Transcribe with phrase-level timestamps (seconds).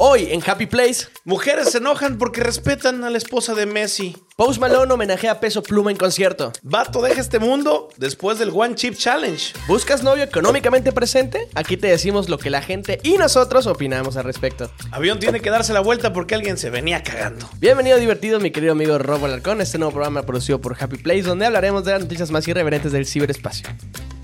[0.00, 4.16] Hoy en Happy Place, Mujeres se enojan porque respetan a la esposa de Messi.
[4.36, 6.52] Post Malone homenajea a Peso Pluma en concierto.
[6.62, 9.54] Vato deja este mundo después del One Chip Challenge.
[9.66, 11.48] ¿Buscas novio económicamente presente?
[11.56, 14.70] Aquí te decimos lo que la gente y nosotros opinamos al respecto.
[14.92, 17.50] Avión tiene que darse la vuelta porque alguien se venía cagando.
[17.58, 21.46] Bienvenido divertido mi querido amigo Robo Alarcón, este nuevo programa producido por Happy Place donde
[21.46, 23.68] hablaremos de las noticias más irreverentes del ciberespacio.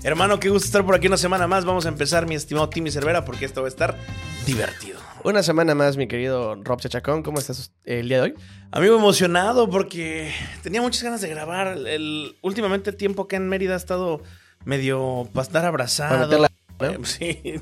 [0.03, 1.65] Hermano, qué gusto estar por aquí una semana más.
[1.65, 3.97] Vamos a empezar, mi estimado Timmy Cervera, porque esto va a estar
[4.45, 5.04] divertido.
[5.25, 8.33] Una semana más mi querido Rob Chachacón, ¿cómo estás el día de hoy?
[8.71, 11.77] Amigo, emocionado porque tenía muchas ganas de grabar.
[11.87, 14.21] El, últimamente el tiempo que en Mérida ha estado
[14.65, 16.11] medio para estar abrazado.
[16.15, 17.61] Para meter la- Eh, Sí.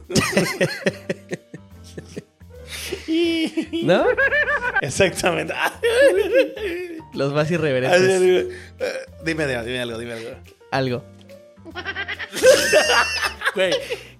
[3.83, 4.05] ¿No?
[4.81, 5.53] Exactamente.
[7.13, 8.01] Los más irreverentes.
[8.01, 8.49] Eh,
[9.23, 10.29] Dime, dime, dime algo, dime algo.
[10.71, 11.03] Algo.
[13.55, 13.73] Güey,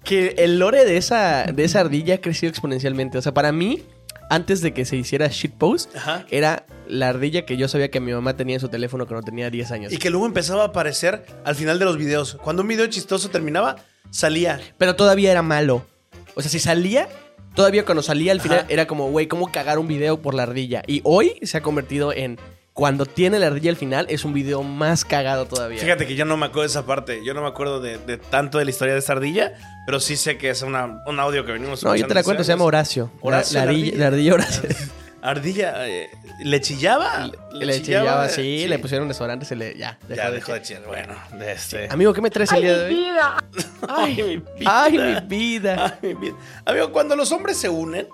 [0.04, 3.18] que el lore de esa, de esa ardilla ha crecido exponencialmente.
[3.18, 3.82] O sea, para mí,
[4.30, 6.26] antes de que se hiciera shitpost, Ajá.
[6.30, 9.50] era la ardilla que yo sabía que mi mamá tenía en su teléfono cuando tenía
[9.50, 9.92] 10 años.
[9.92, 12.38] Y que luego empezaba a aparecer al final de los videos.
[12.42, 13.76] Cuando un video chistoso terminaba,
[14.10, 14.60] salía.
[14.78, 15.86] Pero todavía era malo.
[16.34, 17.08] O sea, si salía,
[17.54, 18.66] todavía cuando salía al final Ajá.
[18.68, 20.82] era como, güey, ¿cómo cagar un video por la ardilla?
[20.86, 22.38] Y hoy se ha convertido en,
[22.74, 25.80] cuando tiene la ardilla al final, es un video más cagado todavía.
[25.80, 27.24] Fíjate que yo no me acuerdo de esa parte.
[27.24, 29.52] Yo no me acuerdo de, de tanto de la historia de esta ardilla,
[29.86, 32.42] pero sí sé que es una, un audio que venimos No, yo te la cuento,
[32.42, 32.64] se llama.
[32.64, 33.10] Horacio.
[33.22, 33.98] La- Horacio, la, la ardilla, ardilla.
[34.00, 34.68] la ardilla Horacio.
[35.24, 37.30] Ardilla, eh, ¿le chillaba?
[37.52, 39.74] Le, chillaba, sí, le pusieron un restaurante, se le.
[39.78, 40.82] Ya, dejó Ya de dejó de chillar.
[40.82, 41.06] chillar.
[41.06, 41.88] Bueno, de este.
[41.90, 43.06] Amigo, ¿qué me traes el día de hoy?
[43.88, 44.44] Ay, mi vida.
[44.66, 45.98] Ay, mi vida.
[46.02, 46.36] Ay, mi vida.
[46.66, 48.06] Amigo, cuando los hombres se unen,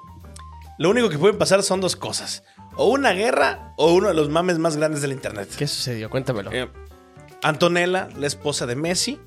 [0.78, 2.44] lo único que pueden pasar son dos cosas.
[2.76, 5.48] O una guerra o uno de los mames más grandes del internet.
[5.56, 6.08] ¿Qué sucedió?
[6.10, 6.50] Cuéntamelo.
[6.52, 6.68] Eh,
[7.42, 9.18] Antonella, la esposa de Messi,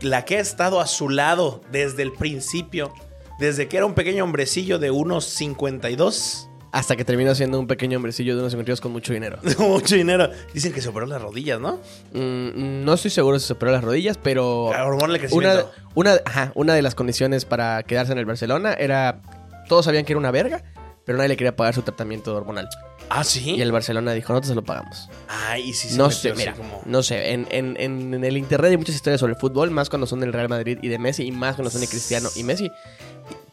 [0.00, 2.92] la que ha estado a su lado desde el principio,
[3.38, 6.48] desde que era un pequeño hombrecillo de unos 52.
[6.72, 9.38] Hasta que terminó siendo un pequeño hombrecillo de unos 52 con mucho dinero.
[9.58, 10.30] Mucho dinero.
[10.52, 11.80] Dicen que se operó las rodillas, ¿no?
[12.12, 14.64] Mm, no estoy seguro si se operó las rodillas, pero.
[14.66, 19.22] Hormona Una, una, ajá, una de las condiciones para quedarse en el Barcelona era.
[19.68, 20.62] Todos sabían que era una verga,
[21.06, 22.68] pero nadie le quería pagar su tratamiento hormonal.
[23.08, 23.54] Ah, sí.
[23.54, 25.08] Y el Barcelona dijo: Nosotros se lo pagamos.
[25.28, 27.30] Ay, y sí se no metió sé, así mira, como- no sé.
[27.32, 30.20] En, en- en- en el internet hay muchas historias sobre el fútbol, más cuando son
[30.20, 32.70] del Real Madrid y de Messi, y más cuando son de Cristiano y Messi.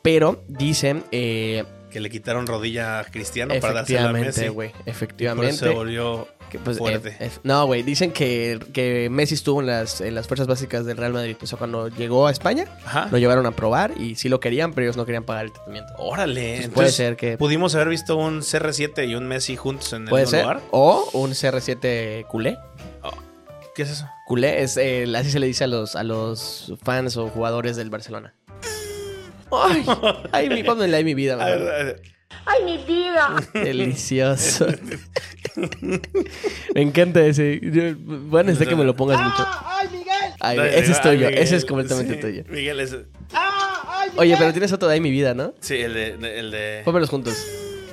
[0.02, 4.48] Pero dicen, eh, Que le quitaron rodilla a Cristiano para dársela a Messi.
[4.48, 5.54] güey, Por eso efectivamente.
[5.58, 7.09] se volvió que, pues, fuerte.
[7.09, 10.86] eh, eh, no, güey, dicen que, que Messi estuvo en las, en las fuerzas básicas
[10.86, 11.36] del Real Madrid.
[11.42, 13.08] O sea, cuando llegó a España, Ajá.
[13.12, 15.94] lo llevaron a probar y sí lo querían, pero ellos no querían pagar el tratamiento.
[16.00, 16.42] Órale.
[16.42, 20.03] Entonces, Entonces, puede ser que- Pudimos haber visto un CR7 y un Messi juntos en
[20.03, 20.42] el Puede mismo ser.
[20.46, 20.62] lugar.
[20.72, 22.58] O un CR7 culé.
[23.76, 24.08] ¿Qué es eso?
[24.28, 27.90] Culé es, eh, así se le dice a los, a los fans o jugadores del
[27.90, 28.34] Barcelona.
[29.64, 29.86] Ay,
[30.31, 32.02] ay, mi, pónganle ahí mi vida, mejor.
[32.46, 33.36] ¡Ay, mi vida!
[33.53, 34.68] Delicioso.
[36.75, 37.59] me encanta ese.
[37.62, 39.46] Yo- Bueno, necesito que me lo pongas mucho.
[39.66, 40.34] ¡Ay, Miguel!
[40.40, 41.38] Ay, Dale, ese es ay, tuyo, Miguel.
[41.44, 42.44] ese es completamente Sí, tuyo.
[42.50, 42.96] Miguel es.
[43.34, 43.84] ¡Ah!
[43.88, 44.19] ¡Ay, Miguel!
[44.22, 45.53] Oye, pero tienes otro de ahí mi vida, ¿no?
[45.59, 46.18] Sí, el de.
[46.18, 46.81] de- El de.
[46.84, 47.35] Pónmelos juntos.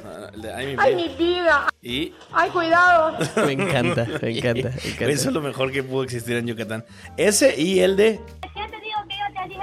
[0.05, 1.07] ah, El de Ay, mi ¡Ay, vida.
[1.07, 1.69] mi vida!
[1.83, 2.15] Y.
[2.33, 3.19] ¡Ay, cuidado!
[3.47, 5.31] Me encanta, me encanta, me Eso es encanta.
[5.31, 6.85] lo mejor que pudo existir en Yucatán.
[7.17, 8.21] Ese y el de.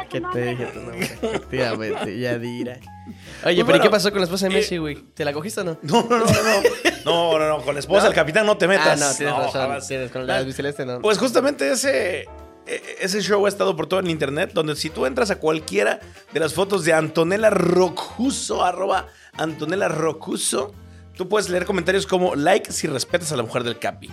[0.10, 1.04] ¿Qué te dije tu nombre?
[1.06, 2.78] Efectivamente, Yadira.
[3.46, 4.96] Oye, Pues pero ¿y qué pasó con la esposa de eh, Messi, güey?
[5.14, 5.78] ¿Te la cogiste o no?
[5.82, 6.62] No, no, no, no.
[7.06, 7.62] No, no, no.
[7.64, 9.00] Con la esposa del capitán no te Ah, metas.
[9.00, 9.80] no, tienes razón.
[9.88, 11.00] Tienes con la biceleste, no.
[11.02, 12.22] Pues justamente ese,
[12.66, 16.00] e- ese show ha estado por todo el internet, donde si tú entras a cualquiera
[16.34, 20.74] de las fotos de Antonella Rocuso, arroba Antonella Rocuso,
[21.16, 24.10] tú puedes leer comentarios como like si respetas a la mujer del Capi.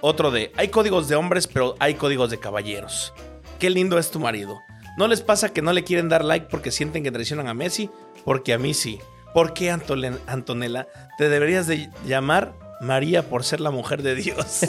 [0.00, 3.12] Otro de, hay códigos de hombres, pero hay códigos de caballeros.
[3.60, 4.58] Qué lindo es tu marido.
[4.96, 7.90] ¿No les pasa que no le quieren dar like porque sienten que traicionan a Messi?
[8.24, 8.98] Porque a mí sí.
[9.34, 10.86] ¿Por qué, Antole- Antonella?
[11.18, 14.46] Te deberías de llamar María por ser la mujer de Dios.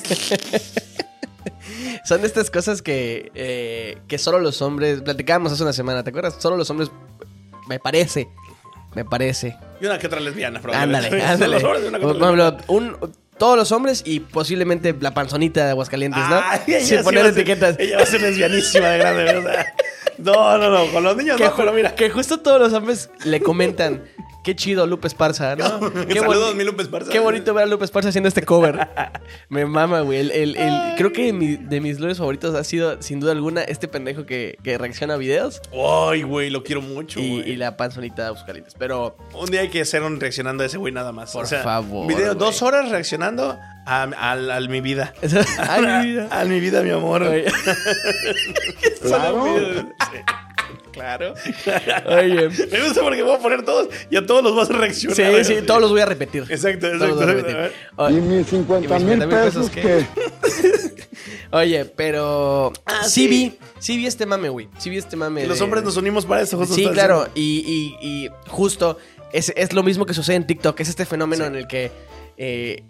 [2.05, 5.01] Son estas cosas que, eh, que solo los hombres.
[5.01, 6.35] Platicábamos hace una semana, ¿te acuerdas?
[6.39, 6.91] Solo los hombres.
[7.67, 8.27] Me parece.
[8.95, 9.57] Me parece.
[9.81, 11.21] Y una que otra lesbiana, Ándale, probablemente.
[11.25, 11.57] ándale.
[11.99, 12.97] Que Por ejemplo, un-
[13.37, 16.41] todos los hombres y posiblemente la panzonita de Aguascalientes, ¿no?
[16.67, 17.75] Ella Sin poner ser- etiquetas.
[17.79, 19.65] Ella va a ser lesbianísima de grande, ¿verdad?
[20.19, 20.91] No, no, no.
[20.91, 21.95] Con los niños Que, no, pero mira.
[21.95, 24.03] que justo todos los hombres le comentan.
[24.43, 25.79] Qué chido Lupe Esparza, ¿no?
[26.07, 27.09] Qué Saludos, mi Lupe Esparza.
[27.09, 28.89] Qué bonito ver a Lupe Esparza haciendo este cover.
[29.49, 30.19] Me mama, güey.
[30.19, 33.61] El, el- el- creo que mi- de mis lores favoritos ha sido, sin duda alguna,
[33.63, 37.51] este pendejo que, que reacciona a videos Ay, güey, lo quiero mucho, y, güey.
[37.51, 38.63] y la panzonita de.
[38.77, 41.31] Pero Un día hay que hacer un reaccionando a ese güey nada más.
[41.31, 42.37] Por o sea, favor, Video, güey.
[42.37, 45.13] dos horas reaccionando a, al- al mi vida.
[45.57, 46.27] Ay, mi vida.
[46.31, 47.23] Al mi vida, mi amor.
[47.23, 47.45] Oye.
[50.93, 51.33] Claro.
[52.05, 52.49] Oye.
[52.71, 55.43] Me gusta porque voy a poner todos y a todos los vas a reaccionar.
[55.43, 56.43] Sí, sí, todos los voy a repetir.
[56.49, 57.43] Exacto, Todos los exacto.
[57.43, 58.17] voy a repetir.
[58.17, 61.03] Y mis 50 ¿Y mis mil 50,000 pesos pesos que...
[61.51, 63.27] Oye, pero Ah, sí, sí.
[63.27, 64.69] vi, sí vi este mame, güey.
[64.77, 65.43] Sí vi este mame.
[65.43, 67.27] Y los hombres nos unimos para eso, justo Sí, claro.
[67.35, 68.97] Y, y- y justo
[69.31, 70.79] es, es lo mismo que sucede en TikTok.
[70.79, 71.91] Es este fenómeno en el que
[72.37, 72.83] eh,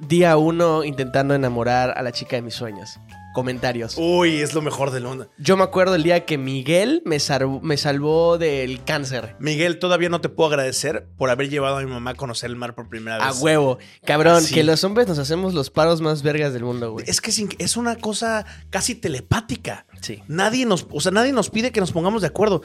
[0.00, 2.98] día uno intentando enamorar a la chica de mis sueños.
[3.32, 3.94] Comentarios.
[3.96, 5.28] Uy, es lo mejor del mundo.
[5.38, 9.36] Yo me acuerdo el día que Miguel me, salvó- me salvó del cáncer.
[9.38, 12.56] Miguel, todavía no te puedo agradecer por haber llevado a mi mamá a conocer el
[12.56, 13.26] mar por primera vez.
[13.26, 13.78] A huevo.
[14.04, 14.54] Cabrón, Sí.
[14.54, 17.04] que los hombres nos hacemos los paros más vergas del mundo, güey.
[17.08, 19.86] Es que es una cosa casi telepática.
[20.00, 20.22] Sí.
[20.28, 22.62] Nadie nos, o sea, nadie nos pide que nos pongamos de acuerdo.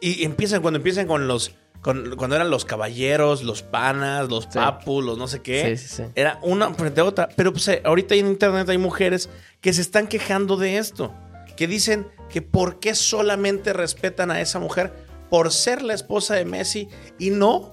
[0.00, 1.52] Y empiezan, cuando empiezan con los,
[1.84, 4.50] con- cuando eran los caballeros, los panas, los Sí.
[4.54, 5.76] papus, los no sé qué.
[5.76, 6.02] Sí, sí, sí.
[6.14, 7.28] Era una frente a otra.
[7.36, 9.28] Pero pues, eh, ahorita en internet hay mujeres
[9.60, 11.14] que se están quejando de esto.
[11.56, 14.92] Que dicen que por qué solamente respetan a esa mujer
[15.30, 16.88] por ser la esposa de Messi
[17.18, 17.72] y no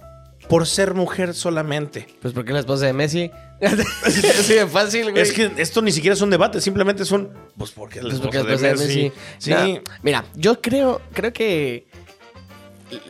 [0.50, 2.08] por ser mujer solamente.
[2.22, 3.32] Pues porque la esposa de Messi.
[3.62, 5.22] De fácil, güey.
[5.22, 7.30] Es que esto ni siquiera es un debate, simplemente es un.
[7.58, 9.04] Pues porque es la Pues porque la esposa de de Messi.
[9.04, 9.14] Messi.
[9.38, 9.52] Sí.
[9.52, 11.88] No, mira, yo creo, creo que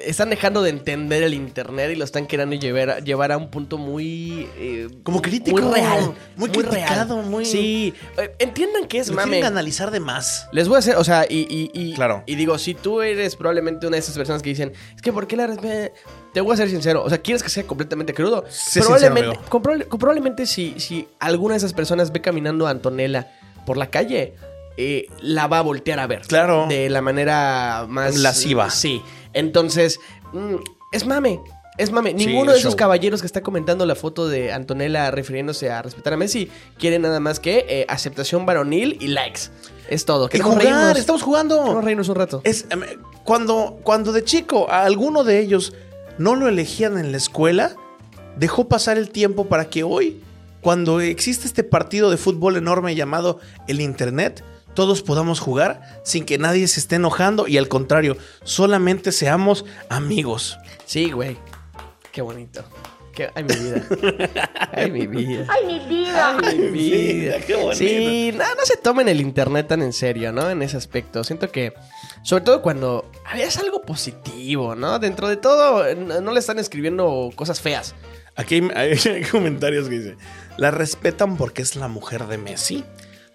[0.05, 3.77] están dejando de entender el internet y lo están queriendo llevar, llevar a un punto
[3.77, 5.59] muy eh, Como crítico.
[5.61, 9.31] muy real, Muy criticado, muy- Sí, Eh, entiendan que es Lo mame.
[9.33, 10.47] quieren analizar de más.
[10.51, 12.23] Les voy a hacer, o sea, y, y, y- Claro.
[12.25, 15.27] y digo, si tú eres probablemente una de esas personas que dicen, es que ¿por
[15.27, 15.91] qué la respe-?"
[16.33, 18.45] Te voy a ser sincero, o sea, ¿quieres que sea completamente crudo?
[18.49, 19.49] Sé probablemente, sincero, amigo.
[19.49, 23.31] con proba- con- probablemente si, si alguna de esas personas ve caminando a Antonella
[23.65, 24.33] por la calle,
[24.77, 26.21] eh, la va a voltear a ver.
[26.21, 26.67] Claro.
[26.69, 28.15] De la manera más...
[28.17, 28.69] Lasciva.
[28.69, 29.01] Sí.
[29.33, 29.99] Entonces,
[30.33, 30.55] mm,
[30.91, 31.39] es mame.
[31.77, 32.13] Es mame.
[32.13, 32.77] Ninguno de esos show.
[32.77, 37.19] caballeros que está comentando la foto de Antonella refiriéndose a respetar a Messi quiere nada
[37.19, 39.41] más que eh, aceptación varonil y likes.
[39.89, 40.27] Es todo.
[40.27, 40.97] Queremos jugar, reírnos.
[40.97, 41.59] estamos jugando.
[41.59, 42.41] Queremos reírnos un rato.
[42.43, 42.81] Es, em,
[43.23, 45.73] cuando, cuando de chico a alguno de ellos
[46.17, 47.75] no lo elegían en la escuela,
[48.35, 50.21] dejó pasar el tiempo para que hoy,
[50.61, 54.43] cuando existe este partido de fútbol enorme llamado el Internet,
[54.73, 60.57] todos podamos jugar sin que nadie se esté enojando y al contrario, solamente seamos amigos.
[60.85, 61.37] Sí, güey.
[62.11, 62.63] Qué bonito.
[63.13, 63.83] Qué- Ay, mi vida.
[64.73, 65.45] Ay, mi vida.
[65.49, 66.37] ¡Ay, mi vida!
[66.43, 67.39] Ay, mi vida.
[67.45, 67.75] qué bonito.
[67.75, 70.49] Sí, no, no se tomen el internet tan en serio, ¿no?
[70.49, 71.23] En ese aspecto.
[71.23, 71.73] Siento que,
[72.23, 74.97] sobre todo cuando es algo positivo, ¿no?
[74.99, 77.95] Dentro de todo, no, no le están escribiendo cosas feas.
[78.37, 80.17] Aquí hay, hay comentarios que dicen,
[80.57, 82.85] ¿la respetan porque es la mujer de Messi?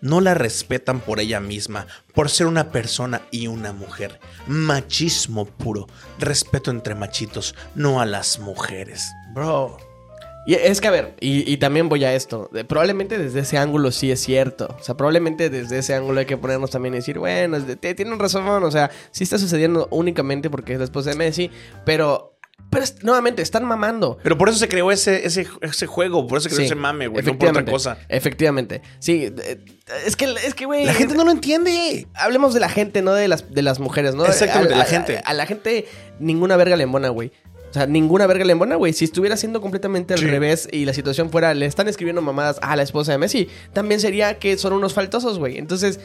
[0.01, 4.21] No la respetan por ella misma, por ser una persona y una mujer.
[4.47, 5.87] Machismo puro.
[6.19, 9.11] Respeto entre machitos, no a las mujeres.
[9.33, 9.79] Bro.
[10.47, 12.49] Y es que, a ver, y, también voy a esto.
[12.69, 14.77] probablemente desde ese ángulo sí es cierto.
[14.79, 18.63] O sea, probablemente desde ese ángulo hay que ponernos también y decir, bueno, tienen razón.
[18.63, 21.51] O sea, sí está sucediendo únicamente porque es la esposa de Messi.
[21.85, 22.36] Pero,
[22.77, 24.19] pero es- nuevamente, están mamando.
[24.23, 26.75] Pero por eso se creó ese, ese, ese juego, por eso se creó Sí, ese
[26.75, 27.99] mame, güey, no por otra cosa.
[28.09, 28.83] Efectivamente.
[28.99, 29.59] Sí, eh,
[30.07, 30.85] es que, es que, güey.
[30.85, 32.07] La gente no lo entiende.
[32.15, 34.27] Hablemos de la gente, no de las, de las mujeres, ¿no?
[34.27, 35.21] Exactamente, A- la gente.
[35.25, 35.87] A, la gente,
[36.19, 37.33] ninguna verga le embona, güey.
[37.69, 38.93] O sea, ninguna verga le embona, güey.
[38.93, 40.27] Si estuviera siendo completamente al Sí.
[40.27, 44.01] revés y la situación fuera, le están escribiendo mamadas a la esposa de Messi, también
[44.01, 45.59] sería que son unos faltosos, güey.
[45.59, 46.01] Entonces,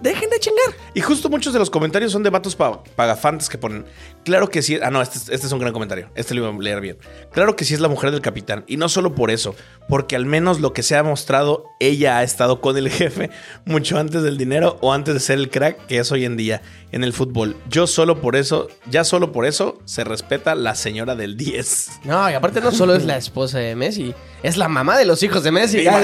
[0.00, 0.74] dejen de chingar.
[0.94, 3.84] Y justo muchos de los comentarios son de vatos pa- pagafantes que ponen.
[4.24, 4.78] Claro que sí.
[4.82, 6.10] Ah, no, este, es- este es un gran comentario.
[6.14, 6.98] Este lo iba a leer bien.
[7.32, 8.64] Claro que sí es la mujer del capitán.
[8.66, 9.54] Y no solo por eso,
[9.88, 13.30] porque al menos lo que se ha mostrado, ella ha estado con el jefe
[13.64, 16.62] mucho antes del dinero o antes de ser el crack que es hoy en día
[16.92, 17.56] en el fútbol.
[17.68, 21.88] Yo solo por eso, ya solo por eso se respeta la señora del 10.
[22.04, 25.22] No, y aparte no solo es la esposa de Messi, es la mamá de los
[25.22, 25.84] hijos de Messi.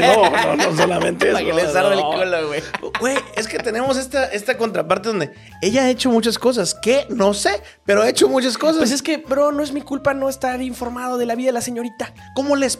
[0.00, 1.34] No, no, no solamente eso.
[1.34, 2.62] Para que les el culo, güey.
[3.02, 7.34] Güey, es que tenemos esta, esta contraparte donde ella ha hecho muchas cosas que no
[7.34, 8.78] sé, pero ha hecho muchas cosas.
[8.78, 11.52] Pues es que, bro, no es mi culpa no estar informado de la vida de
[11.54, 12.14] la señorita.
[12.36, 12.78] ¿Cómo les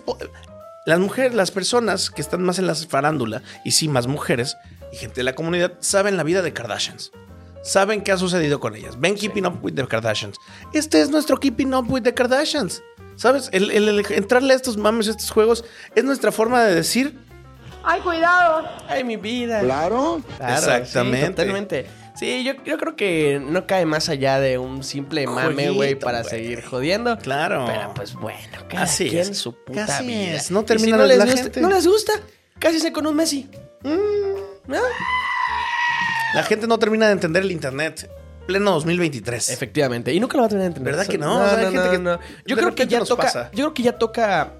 [0.86, 4.56] Las mujeres, las personas que están más en la farándula, y sí, más mujeres
[4.92, 7.10] y gente de la comunidad, saben la vida de Kardashians.
[7.64, 9.00] Saben qué ha sucedido con ellas.
[9.00, 10.36] Ven Keeping Up with the Kardashians.
[10.72, 12.80] Este es nuestro Keeping Up with the Kardashians.
[13.16, 13.48] ¿Sabes?
[13.52, 15.64] El, el- el entrarle a estos mames, a estos juegos,
[15.96, 17.18] es nuestra forma de decir.
[17.84, 18.68] ¡Ay, cuidado!
[18.88, 19.60] Ay, mi vida.
[19.60, 20.20] Claro.
[20.36, 21.26] Claro, Exactamente.
[21.26, 21.86] sí, totalmente.
[22.14, 26.22] Sí, yo, yo creo que no cae más allá de un simple mame, güey, para
[26.24, 27.18] seguir jodiendo.
[27.18, 27.64] Claro.
[27.66, 29.38] Pero pues bueno, cada Así quien es.
[29.38, 30.34] su puta Así vida.
[30.36, 31.60] es, no termina no la- les la gusta, gente.
[31.60, 32.12] No les gusta.
[32.58, 33.48] Cásense con un Messi.
[33.82, 34.78] Mm, ¿no?
[36.34, 38.08] La gente no termina de entender el internet.
[38.46, 39.50] Pleno 2023.
[39.50, 40.12] Efectivamente.
[40.12, 40.94] Y nunca lo va a tener entender.
[40.94, 41.38] ¿Verdad que no?
[41.38, 42.18] No, O sea, hay no, gente no, que no.
[42.46, 43.22] Yo creo que ya toca.
[43.24, 43.50] pasa.
[43.52, 44.52] Yo creo que ya toca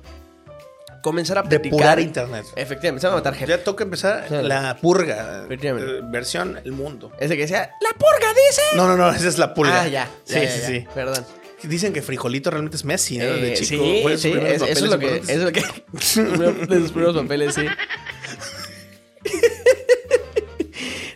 [1.02, 2.46] comenzar a Depurar internet.
[2.56, 3.50] Efectivamente, se va a matar gente.
[3.50, 5.42] Ya toca empezar la purga.
[5.44, 5.98] Efectivamente.
[5.98, 7.12] eh, versión El Mundo.
[7.18, 8.62] Ese que decía, ¡la purga dice!
[8.76, 9.82] No, no, no, esa es la pulga.
[9.82, 10.08] Ah, ya.
[10.24, 10.66] Sí, ya, ya, sí, ya.
[10.66, 10.86] sí.
[10.94, 11.26] Perdón.
[11.64, 13.24] Dicen que Frijolito realmente es Messi, ¿no?
[13.26, 13.84] De Eh, chico.
[13.84, 15.16] sí, sí, es- eso es lo que.
[15.18, 15.60] Eso es lo que.
[15.60, 17.66] de sus primeros papeles, sí.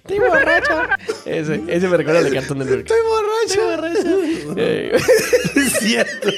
[0.06, 0.82] Estoy borracho.
[1.24, 2.82] Ese, ese me recuerda al de Cartoon Network.
[2.82, 3.88] Estoy borracho.
[3.88, 5.04] Estoy borracho.
[5.56, 6.28] Es cierto.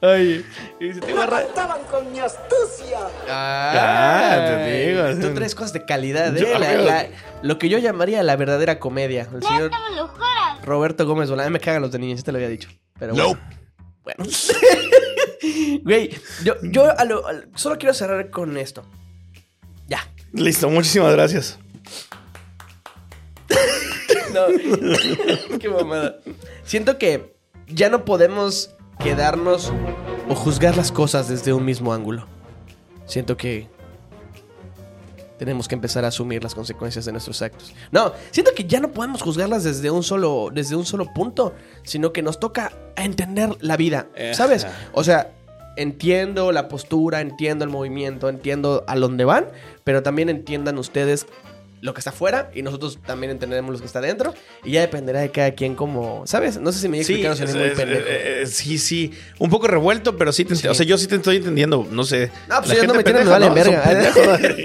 [0.02, 0.44] Ay,
[0.84, 1.48] y dice, borracho.
[1.48, 2.98] Estaban con mi astucia.
[3.28, 5.02] Ah, te digo.
[5.28, 6.40] Tú traes cosas de calidad, ¿eh?
[6.40, 6.84] Yo, La- amigo.
[6.84, 7.06] la-
[7.42, 9.28] lo que yo llamaría la verdadera comedia.
[9.32, 9.70] El señor
[10.64, 12.68] Roberto Gómez mí me cagan los de niños, ya te lo había dicho.
[12.98, 13.38] Pero bueno.
[14.04, 14.24] Bueno.
[15.84, 16.10] Güey,
[16.44, 18.84] yo, yo a lo- a- solo quiero cerrar con esto.
[19.88, 20.06] Ya.
[20.32, 21.58] Listo, muchísimas gracias.
[24.32, 24.46] No.
[25.58, 26.16] Qué mamada.
[26.64, 27.34] Siento que
[27.66, 28.70] ya no podemos
[29.02, 29.72] quedarnos
[30.28, 32.26] o juzgar las cosas desde un mismo ángulo.
[33.06, 33.68] Siento que
[35.38, 37.74] tenemos que empezar a asumir las consecuencias de nuestros actos.
[37.90, 42.12] No, siento que ya no podemos juzgarlas desde un solo desde un solo punto, sino
[42.12, 44.68] que nos toca entender la vida, ¿sabes?
[44.92, 45.32] O sea,
[45.76, 49.48] entiendo la postura, entiendo el movimiento, entiendo a dónde van,
[49.82, 51.26] pero también entiendan ustedes
[51.82, 54.32] lo que está afuera y nosotros también entenderemos lo que está dentro
[54.64, 56.58] y ya dependerá de cada quien como, ¿sabes?
[56.58, 58.00] No sé si me he Sí, explicado, si es- muy es- pendejo.
[58.06, 59.12] eh, eh, sí, sí.
[59.38, 60.68] Un poco revuelto, pero sí te Sí.
[60.68, 61.86] O sea, yo sí te estoy entendiendo.
[61.90, 62.30] No sé.
[62.48, 63.54] No, pues La ellos no me tienen, me valen ¿no?
[63.56, 63.82] Verga.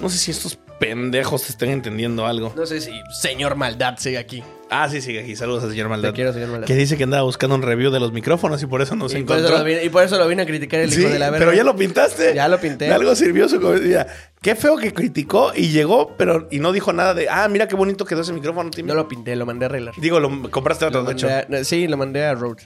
[0.00, 2.52] no sé si estos pendejos te estén entendiendo algo.
[2.56, 4.42] No sé si señor maldad sigue aquí.
[4.70, 5.34] Ah, sí, sigue aquí.
[5.34, 6.10] Saludos al señor Maldad.
[6.10, 6.66] Te quiero, señor Maldad.
[6.66, 9.18] Que dice que andaba buscando un review de los micrófonos y por eso no se
[9.18, 9.64] Y por, eso encontró.
[9.64, 11.46] vine, y por eso lo vine a criticar el Sí, hijo de la verga.
[11.46, 12.34] pero ya lo pintaste.
[12.34, 12.84] Ya lo pinté.
[12.84, 14.06] De algo sirvió su comedia.
[14.42, 17.76] Qué feo que criticó y llegó, pero y no dijo nada de, ah, mira qué
[17.76, 18.88] bonito quedó ese micrófono, Timmy.
[18.88, 19.94] No lo pinté, lo mandé a arreglar.
[19.96, 21.28] Digo, lo compraste otro, Lo de hecho.
[21.28, 22.58] a- sí, lo mandé a Road.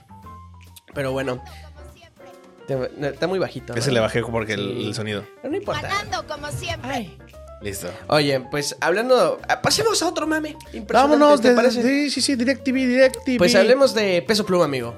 [0.95, 1.43] Pero bueno.
[3.01, 3.75] Está muy bajito.
[3.75, 3.95] Ese ¿no?
[3.95, 4.87] le bajé porque el, Sí.
[4.87, 5.25] el sonido.
[5.43, 5.83] Pero no importa.
[5.83, 6.91] Ganando como siempre.
[6.91, 7.19] Ay.
[7.63, 7.89] Listo.
[8.09, 9.41] Oye, pues hablando.
[9.49, 10.51] ah, Pasemos a otro mame.
[10.73, 11.83] Impresionante, Vámonos, ¿te de, parece?
[11.83, 13.39] sí, sí, sí, DirecTV, DirecTV.
[13.39, 14.95] Pues hablemos de peso pluma, amigo.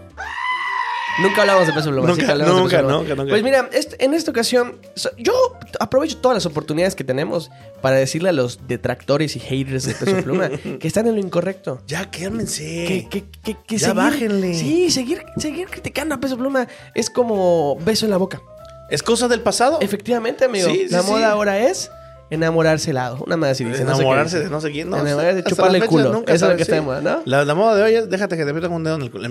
[1.22, 2.08] Nunca hablamos de peso pluma.
[2.08, 2.92] Nunca, de nunca, Pluma.
[2.94, 3.30] nunca, nunca.
[3.30, 4.80] Pues mira, este- en esta ocasión,
[5.16, 5.32] yo
[5.78, 10.16] aprovecho todas las oportunidades que tenemos para decirle a los detractores y haters de peso
[10.24, 10.48] pluma
[10.80, 11.80] que están en lo incorrecto.
[11.86, 12.64] Ya, cálmense.
[12.88, 14.54] Que, que, que, que Ya bájenle.
[14.54, 16.66] Sí, seguir, seguir criticando a peso pluma
[16.96, 18.42] es como beso en la boca.
[18.90, 19.78] ¿Es cosa del pasado?
[19.82, 20.68] Efectivamente, amigo.
[20.68, 21.10] Sí, sí, la sí.
[21.12, 21.92] moda ahora es
[22.30, 23.22] enamorarse helado.
[23.26, 23.82] Una más así dice.
[23.82, 24.90] Enamorarse de no sé quién.
[24.90, 26.22] No, Enamorarse de chuparle el culo.
[26.26, 27.22] Eso es lo que está de moda, ¿no?
[27.24, 29.26] La, la moda de hoy es déjate que te metan un dedo en el culo.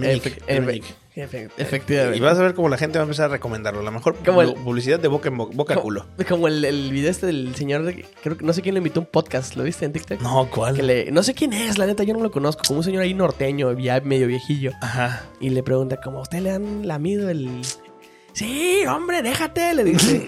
[1.15, 2.17] Efectivamente.
[2.17, 3.81] Y vas a ver cómo la gente va a empezar a recomendarlo.
[3.81, 6.05] La mejor Como el- publicidad de boca en boca, boca Como- culo.
[6.27, 8.99] Como el, el video este del señor, de- creo que no sé quién le invitó
[8.99, 10.21] a un podcast, ¿lo viste en TikTok?
[10.21, 10.75] No, ¿cuál?
[10.75, 13.03] Que le- no sé quién es, la neta, yo no lo conozco, como un señor
[13.03, 14.71] ahí norteño, ya medio viejillo.
[14.81, 15.23] Ajá.
[15.39, 17.61] Y le pregunta, ¿cómo a usted le han lamido el...?
[18.33, 20.25] Sí, hombre, déjate, le dice.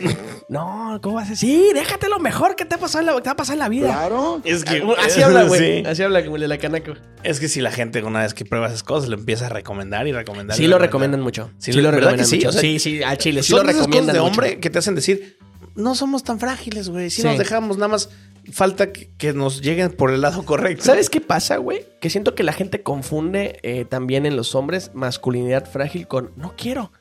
[0.47, 3.21] no, ¿cómo vas a Sí, déjate lo mejor que te ha pasado en la, que
[3.21, 3.87] te va a pasar en la vida.
[3.87, 4.41] Claro.
[4.43, 5.81] Es que Así habla, güey.
[5.81, 5.87] Sí.
[5.87, 6.93] Así habla como el de la canaco.
[7.23, 10.07] Es que si la gente una vez que prueba esas cosas lo empieza a recomendar
[10.07, 10.55] y recomendar.
[10.55, 11.19] Sí y lo recomendar.
[11.19, 11.51] recomiendan mucho.
[11.57, 12.35] Sí, Sí, lo ¿verdad recomiendan sí?
[12.37, 12.49] mucho.
[12.49, 13.41] O sea, sí, sí, al chile.
[13.43, 14.31] Sí Son lo de esas cosas recomiendan de mucho.
[14.31, 15.37] hombre que te hacen decir,
[15.75, 17.09] no somos tan frágiles, güey.
[17.09, 17.27] Si Sí.
[17.27, 18.09] nos dejamos, nada más
[18.53, 20.83] falta que, que nos lleguen por el lado correcto.
[20.85, 21.83] ¿Sabes qué pasa, güey?
[21.99, 26.53] Que siento que la gente confunde eh, también en los hombres masculinidad frágil con no
[26.55, 26.91] quiero.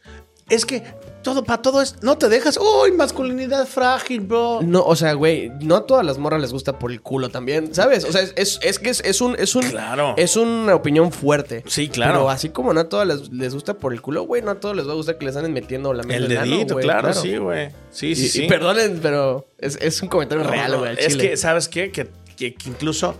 [0.51, 0.83] Es que
[1.23, 2.59] todo, para todo es, no te dejas.
[2.59, 4.61] Uy, masculinidad frágil, bro.
[4.63, 7.75] No, o sea, güey, no a todas las morras les gusta por el culo también,
[7.75, 8.05] ¿sabes?
[8.05, 10.13] O sea, es, es, es que es, es un, es un, Claro.
[10.19, 11.65] es una opinión fuerte.
[11.67, 12.13] Sí, claro.
[12.13, 14.57] Pero así como no a todas les, les gusta por el culo, güey, no a
[14.61, 17.71] todos les va a gustar que les anden metiendo la El dedito, claro, sí, güey.
[17.91, 18.45] Sí, Y, sí, sí.
[18.45, 20.95] y perdonen, pero es, es un comentario No, real, güey.
[20.99, 21.31] Es chile.
[21.31, 21.91] que, ¿sabes qué?
[21.91, 23.19] Que, que- que incluso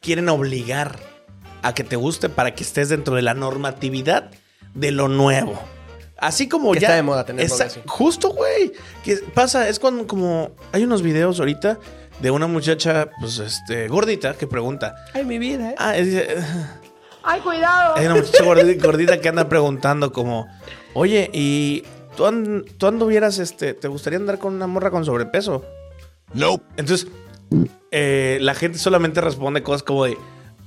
[0.00, 0.98] quieren obligar
[1.62, 4.30] a que te guste para que estés dentro de la normatividad
[4.74, 5.60] de lo nuevo.
[6.18, 6.86] Así como Que ya.
[6.88, 7.68] está de moda tener Esa-.
[7.86, 8.72] Justo, güey.
[9.04, 10.50] Que pasa, es cuando como.
[10.72, 11.78] Hay unos videos ahorita
[12.20, 14.94] de una muchacha, pues, este, gordita, que pregunta.
[15.12, 15.74] Ay, mi vida, ¿eh?
[15.78, 16.36] Ah, es- eh,
[17.22, 17.96] Ay, cuidado.
[17.96, 20.46] hay una muchacha gordita, gordita que anda preguntando como,
[20.94, 21.84] oye, ¿y
[22.16, 25.64] tú, an- tú anduvieras, este, te gustaría andar con una morra con sobrepeso?
[26.32, 26.60] No.
[26.78, 27.08] Entonces,
[27.90, 30.16] eh, la gente solamente responde cosas como de,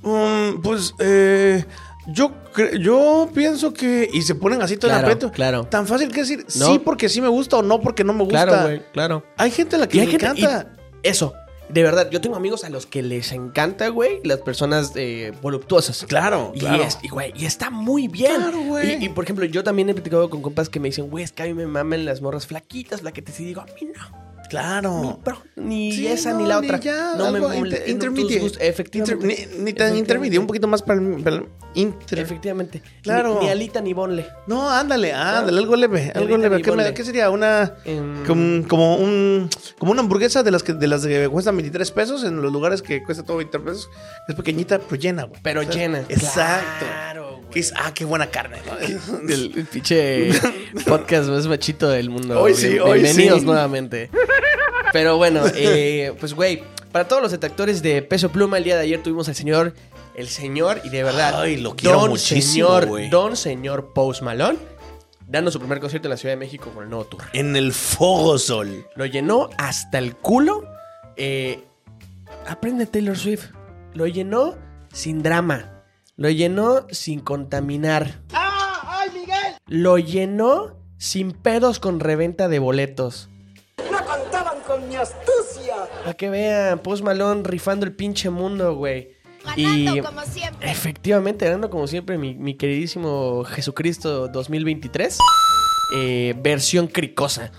[0.02, 1.64] "Mm, pues, eh,
[2.12, 2.32] yo,
[2.78, 4.08] yo pienso que...
[4.12, 5.32] Y se ponen así todo en Claro, aprieto.
[5.32, 5.64] claro.
[5.64, 6.66] Tan fácil que decir, No.
[6.66, 8.44] sí porque sí me gusta o no porque no me gusta.
[8.46, 9.24] Claro, güey, claro.
[9.36, 10.72] Hay gente a la que le gente- encanta.
[11.02, 11.34] eso,
[11.68, 16.04] de verdad, yo tengo amigos a los que les encanta, güey, las personas eh, voluptuosas.
[16.08, 16.82] Claro, Y, claro.
[16.82, 18.34] es- y, güey, y está muy bien.
[18.34, 19.00] Claro, güey.
[19.00, 21.30] Y, y, por ejemplo, yo también he platicado con compas que me dicen, güey, es
[21.32, 23.38] que a mí me maman las morras flaquitas, flaquetas.
[23.38, 24.29] Y digo, a mí no.
[24.50, 25.20] Ni, Claro.
[25.56, 26.80] ni Sí, esa no, ni la otra.
[26.80, 28.40] ya, no me algo mole- inter- no, tus intermedio.
[28.40, 29.24] gustos- Efectivamente.
[29.42, 32.18] Inter- ni, ni tan intermedio, un poquito más para el, para el- Inter.
[32.18, 32.82] Efectivamente.
[33.02, 33.38] Claro.
[33.38, 34.26] Ni, ni alita ni bonle.
[34.48, 36.56] No, ándale, ándale, algo leve, algo leve.
[36.56, 36.94] ni ¿Qué, me- ponle.
[36.94, 37.30] qué sería?
[37.30, 41.56] Una Em, como, como un como una hamburguesa de las que de las que cuestan
[41.56, 43.90] 23 pesos en los lugares que cuesta todo 23 pesos.
[44.26, 45.40] Es pequeñita, pero llena, güey.
[45.44, 46.00] Pero llena.
[46.08, 46.86] Exacto.
[46.86, 47.50] Claro, güey.
[47.50, 48.58] Que es, ah, qué buena carne.
[49.28, 50.30] El, el pinche
[50.88, 52.40] podcast más machito del mundo.
[52.42, 53.46] Hoy Bien- sí, hoy Bienvenidos sí.
[53.46, 54.10] nuevamente.
[54.92, 58.82] Pero bueno, eh, pues güey, para todos los detractores de Peso Pluma, el día de
[58.82, 59.74] ayer tuvimos al señor,
[60.14, 63.08] el señor, y de verdad, Ay, lo quiero don muchísimo, señor, güey.
[63.10, 64.58] don señor Post Malone,
[65.26, 67.22] dando su primer concierto en la Ciudad de México con el nuevo tour.
[67.32, 68.86] En el Fogo Sol.
[68.96, 70.64] Lo llenó hasta el culo.
[71.16, 71.62] Eh,
[72.48, 73.46] aprende Taylor Swift.
[73.94, 74.56] Lo llenó
[74.92, 75.82] sin drama.
[76.16, 78.20] Lo llenó sin contaminar.
[78.32, 79.00] ¡Ah!
[79.02, 79.54] ¡Ay, Miguel!
[79.66, 83.29] Lo llenó sin pedos con reventa de boletos.
[84.90, 85.74] Mi astucia.
[86.02, 89.12] Para que vean, Post Malone rifando el pinche mundo, güey.
[89.44, 89.62] Ganando
[89.96, 90.70] Y como siempre.
[90.70, 95.16] efectivamente, ganando como siempre mi, mi queridísimo Jesucristo 2023.
[95.96, 97.50] eh, versión cricosa.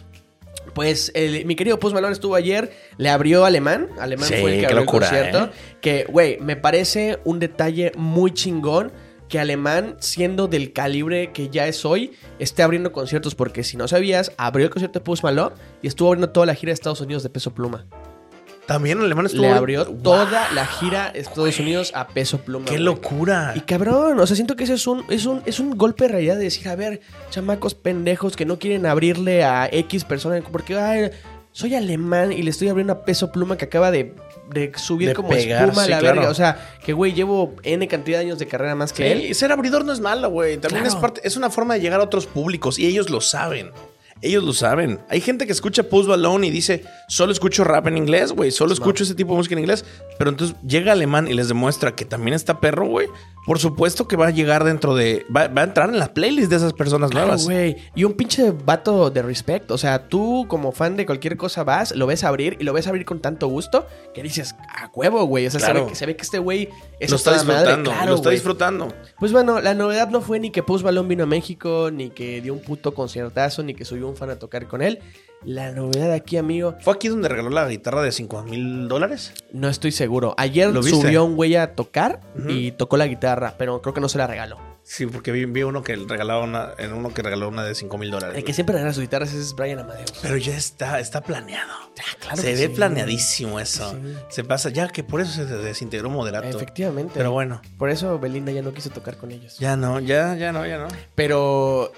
[0.74, 3.90] Pues el- mi querido Post Malone estuvo ayer, le abrió Alemán.
[4.00, 5.46] Alemán Sí, fue el que abrió el concierto.
[5.46, 5.50] ¿eh?
[5.82, 8.92] Que, güey, me parece un detalle muy chingón
[9.32, 13.34] que Alemán, siendo del calibre que ya es hoy, esté abriendo conciertos.
[13.34, 16.54] Porque si no sabías, abrió el concierto de Post Malone y estuvo abriendo toda la
[16.54, 17.86] gira de Estados Unidos de Peso Pluma.
[18.68, 19.44] También alemán estuvo.
[19.44, 22.66] Le abrió Wow, toda la gira de Estados Unidos a Peso Pluma.
[22.66, 23.54] ¡Qué locura!
[23.56, 26.10] Y cabrón, o sea, siento que ese es un, es un, es un golpe de
[26.10, 30.78] realidad de decir, a ver, chamacos pendejos que no quieren abrirle a X persona porque
[30.78, 31.10] ay,
[31.54, 34.14] soy alemán y le estoy abriendo a peso pluma que acaba de,
[34.54, 36.16] de subir De como pegar, espuma a sí, la claro.
[36.16, 36.32] verga.
[36.32, 39.22] O sea, que güey, llevo N cantidad de años de carrera más que él.
[39.28, 40.58] Sí, ser abridor no es malo, güey.
[40.58, 40.96] También Claro.
[40.98, 43.72] es parte, es una forma de llegar a otros públicos y ellos lo saben.
[44.22, 45.00] Ellos lo saben.
[45.10, 48.52] Hay gente que escucha Post Malone y dice, solo escucho rap en inglés, güey.
[48.52, 49.84] Solo escucho ese tipo de música en inglés.
[50.20, 53.08] Pero entonces llega alemán y les demuestra que también está perro, güey.
[53.48, 55.26] Por supuesto que va a llegar dentro de...
[55.36, 57.46] Va, va a entrar en la playlist de esas personas Claro, nuevas.
[57.46, 57.76] güey.
[57.96, 59.72] Y un pinche vato de respect.
[59.72, 62.86] O sea, tú como fan de cualquier cosa vas, lo ves abrir y lo ves
[62.86, 65.48] abrir con tanto gusto que dices, a huevo, güey.
[65.48, 67.90] O sea, se, ve, que- se ve que este güey es lo está disfrutando.
[67.90, 68.94] Claro, lo está disfrutando.
[69.18, 72.42] Pues bueno, la novedad no fue ni que Post Malone vino a México, ni que
[72.42, 75.00] dio un puto conciertazo, ni que subió un fan a tocar con él.
[75.44, 79.34] La novedad aquí, amigo, ¿Fue aquí donde regaló la guitarra de 5 mil dólares?
[79.52, 80.36] no estoy seguro.
[80.38, 84.18] Ayer subió un güey a tocar y tocó la guitarra, pero creo que no se
[84.20, 84.60] la regaló.
[84.84, 87.98] Sí, porque vi, vi uno que regalaba una, en uno que regaló una de 5
[88.00, 88.36] mil dólares.
[88.36, 90.12] El que siempre regala sus guitarras es Brian Amadeus.
[90.22, 91.72] Pero ya está, está planeado.
[92.20, 92.68] claro se ve sí.
[92.70, 93.92] planeadísimo eso.
[93.92, 94.16] Sí.
[94.30, 96.48] Se pasa, ya que por eso se desintegró moderato.
[96.58, 97.14] Efectivamente.
[97.16, 99.58] Pero bueno, Por eso Belinda ya no quiso tocar con ellos.
[99.60, 100.88] ya no, ya, ya no, ya no.
[101.14, 101.92] Pero,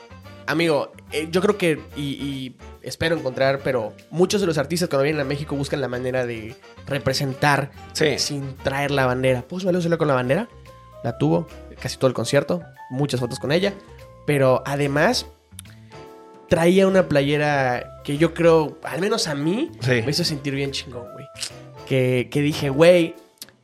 [0.48, 5.04] amigo, eh, yo creo que, y, y espero encontrar, pero muchos de los artistas cuando
[5.04, 6.56] vienen a México buscan la manera de
[6.88, 8.18] representar Sí.
[8.20, 9.44] sin traer la bandera.
[9.50, 10.48] Malone salió con la bandera,
[11.04, 11.48] la tuvo
[11.82, 13.74] casi todo el concierto, muchas fotos con ella,
[14.26, 15.26] pero además
[16.50, 20.02] traía una playera que yo creo, al menos a mí, Sí.
[20.04, 21.26] me hizo sentir bien chingón, güey.
[21.88, 23.16] Que, que dije, güey,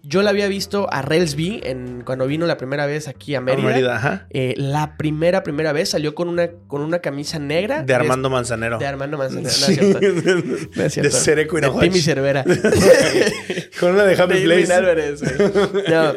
[0.02, 3.68] yo la había visto a Relsby en, cuando vino la primera vez aquí a Mérida.
[3.68, 4.28] Mérida, ajá.
[4.30, 7.84] Eh, la primera, primera vez salió con una, con una camisa negra.
[7.84, 8.80] De Armando Manzanero.
[8.80, 9.44] De, Armando Manzanero.
[9.44, 10.00] No es cierto.
[10.76, 11.12] No es cierto.
[11.12, 11.70] De Cereco y De.
[11.80, 12.44] Timmy Cervera.
[13.80, 14.74] Con una de Happy De Place.
[14.74, 15.22] Álvarez.
[15.90, 16.14] No,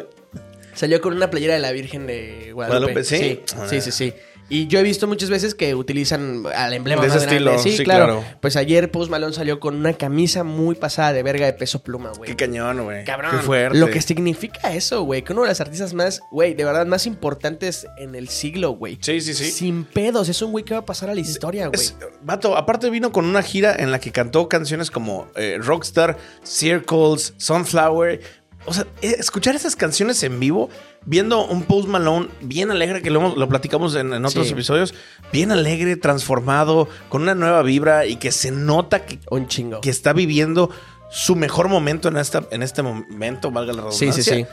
[0.73, 2.93] salió con una playera de la Virgen de Guadalupe.
[2.93, 3.41] Guadalupe, ¿sí?
[3.45, 4.13] Sí, sí, sí, sí.
[4.53, 7.51] Y yo he visto muchas veces que utilizan al emblema De más ese grande.
[7.55, 8.05] estilo, Sí, sí, claro.
[8.21, 8.37] claro.
[8.39, 12.11] Pues ayer Post Malone salió con una camisa muy pasada de verga de peso pluma,
[12.15, 12.29] güey.
[12.29, 13.03] Qué cañón, güey.
[13.03, 13.31] Cabrón.
[13.31, 13.77] Qué fuerte.
[13.79, 15.23] Lo que significa eso, güey.
[15.23, 18.99] Que uno de los artistas más, güey, de verdad, más importantes en el siglo, güey.
[19.01, 19.49] Sí, sí, sí.
[19.49, 20.29] Sin pedos.
[20.29, 21.87] Es un güey que va a pasar a la historia, güey.
[22.21, 27.33] Vato, aparte vino con una gira en la que cantó canciones como eh, Rockstar, Circles,
[27.37, 28.21] Sunflower.
[28.65, 30.69] O sea, eh, escuchar esas canciones en vivo,
[31.05, 34.53] viendo un Post Malone bien alegre, que lo, lo platicamos en, en otros Sí.
[34.53, 34.93] episodios,
[35.31, 39.81] bien alegre, transformado, con una nueva vibra y que se nota que, Un chingo.
[39.81, 40.69] que está viviendo
[41.11, 44.33] su mejor momento en, esta, en este momento, valga la Sí, redundancia.
[44.35, 44.47] sí, sí.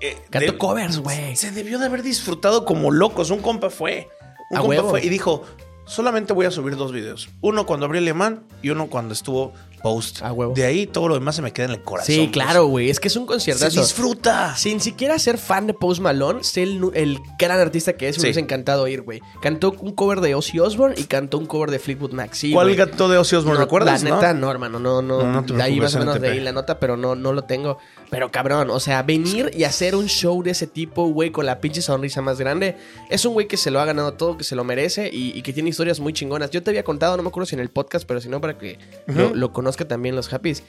[0.00, 1.34] Eh, Cantó de- covers, güey.
[1.34, 3.30] Se debió de haber disfrutado como locos.
[3.30, 4.08] Un compa fue.
[4.50, 4.90] Un A compa huevo.
[4.90, 5.42] fue y dijo:
[5.86, 7.28] Solamente voy a subir dos videos.
[7.40, 10.22] Uno cuando abrí Alemán y uno cuando estuvo post.
[10.22, 10.54] A huevo.
[10.54, 12.14] De ahí todo lo demás se me queda en el corazón.
[12.14, 12.90] Sí, claro, güey.
[12.90, 13.80] Es que es un Se conciertazo.
[13.80, 14.56] disfruta.
[14.56, 18.16] Sin siquiera ser fan de Post Malone, sé el, el gran artista que es.
[18.16, 18.26] Me Sí.
[18.26, 19.20] hubiese encantado ir, güey.
[19.40, 22.30] Cantó un cover de Ozzy Osbourne y cantó un cover de Fleetwood Mac.
[22.34, 24.02] Sí, ¿Cuál gato de Ozzy Osbourne No, recuerdas?
[24.02, 24.16] La no?
[24.16, 25.22] neta, no, hermano, no, no.
[25.22, 27.78] No, no ahí más o menos de ahí la nota, pero no, no lo tengo.
[28.10, 31.60] Pero cabrón, o sea, venir y hacer un show de ese tipo, güey, con la
[31.60, 32.76] pinche sonrisa más grande,
[33.10, 35.42] es un güey que se lo ha ganado todo, que se lo merece y, y
[35.42, 36.50] que tiene historias muy chingonas.
[36.50, 38.56] Yo te había contado, no me acuerdo si en el podcast, pero si no, para
[38.56, 40.62] que lo, lo conozca también los Happys,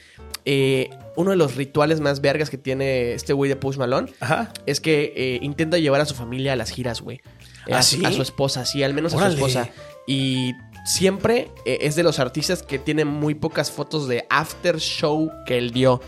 [0.44, 4.52] eh, uno de los rituales más vergas que tiene este güey de Post Malone Ajá.
[4.66, 7.22] es que eh, intenta llevar a su familia a las giras, güey.
[7.68, 8.06] Eh, ¿Ah, a, su- sí?
[8.06, 9.70] a su esposa, sí, al menos a su esposa.
[10.08, 10.54] Y
[10.86, 15.72] siempre es de los artistas que tienen muy pocas fotos de after show que él
[15.72, 16.02] dio.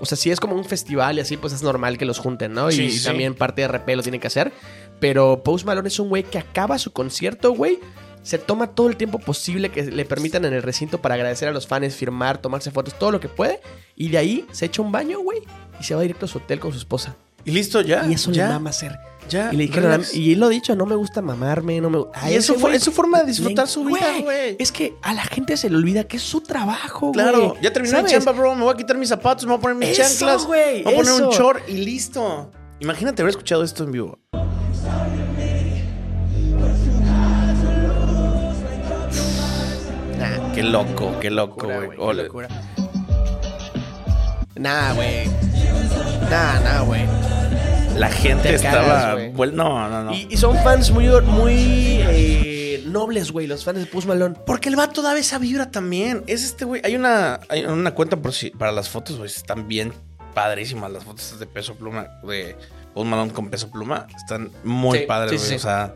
[0.00, 2.52] O sea, si es como un festival y así, pues es normal que los junten,
[2.52, 2.70] ¿no?
[2.70, 3.04] Sí, y sí.
[3.04, 4.52] también parte de RP lo tiene que hacer.
[5.00, 7.78] Pero Post Malone es un güey que acaba su concierto, güey.
[8.22, 11.52] Se toma todo el tiempo posible que le permitan en el recinto para agradecer a
[11.52, 13.60] los fans, firmar, tomarse fotos, todo lo que puede.
[13.94, 15.42] Y de ahí se echa un baño, güey.
[15.80, 17.16] Y se va directo a su hotel con su esposa.
[17.44, 18.06] Y listo, ya.
[18.08, 18.48] Y eso ya.
[18.48, 18.98] le mama hacer.
[19.28, 19.50] Ya.
[19.52, 22.30] Y le dijeron, y él lo ha dicho, no me gusta mamarme, no me gusta.
[22.30, 24.56] Y eso fue- es su forma de disfrutar su vida, güey.
[24.58, 27.62] Es que a la gente se le olvida que es su trabajo, Claro, güey.
[27.62, 28.54] ya terminé mi chamba, bro.
[28.54, 30.42] Me voy a quitar mis zapatos, me voy a poner mis Eso, chanclas.
[30.48, 32.50] Me voy a poner un short y listo.
[32.80, 34.18] Imagínate haber escuchado esto en vivo.
[40.18, 41.98] Nah, qué loco, qué loco, güey.
[44.56, 45.26] Nah, güey.
[46.30, 47.02] Nah, nah, güey.
[47.96, 49.16] La gente Te estaba.
[49.16, 50.12] cagas, no, no, no.
[50.14, 51.54] Y, y son fans muy, muy
[52.02, 54.34] eh, nobles, güey, los fans de Post Malone.
[54.46, 56.22] Porque el vato da esa vibra también.
[56.26, 56.82] Es este güey.
[56.84, 59.30] Hay una, hay una cuenta por si, para las fotos, güey.
[59.30, 59.92] Están bien
[60.34, 62.08] padrísimas las fotos de peso pluma.
[62.26, 62.56] De
[62.94, 64.06] Post Malone con peso pluma.
[64.16, 65.48] Están muy Sí, padres, güey.
[65.50, 65.94] sí, O sea,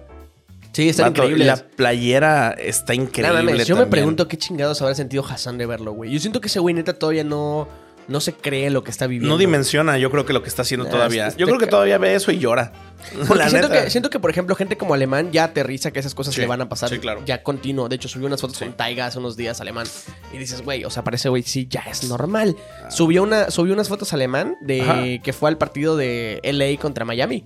[0.73, 1.47] Sí, están vato, increíbles.
[1.49, 3.65] la playera está increíble.
[3.65, 6.13] yo me pregunto qué chingados habrá sentido Hassan de verlo, güey.
[6.13, 7.67] Yo siento que ese güey neta todavía no,
[8.11, 9.33] no se cree lo que está viviendo.
[9.35, 11.29] No dimensiona, yo creo que lo que está haciendo Nah, todavía.
[11.29, 12.73] este- Yo creo que todavía ve eso y llora.
[13.35, 13.85] La siento neta.
[13.85, 16.47] que, siento que, por ejemplo, gente como Alemán ya aterriza que esas cosas Sí, le
[16.47, 17.23] van a pasar sí, claro.
[17.25, 17.89] ya continuo.
[17.89, 18.65] De hecho, subió unas fotos Sí.
[18.67, 19.87] con Taiga hace unos días, Alemán.
[20.35, 22.57] Y dices, güey, o sea, parece, güey, sí, ya es normal.
[22.85, 22.91] Ah.
[22.91, 25.03] Subió, una, subió unas fotos Alemán de Ajá.
[25.23, 27.45] que fue al partido de LA contra Miami.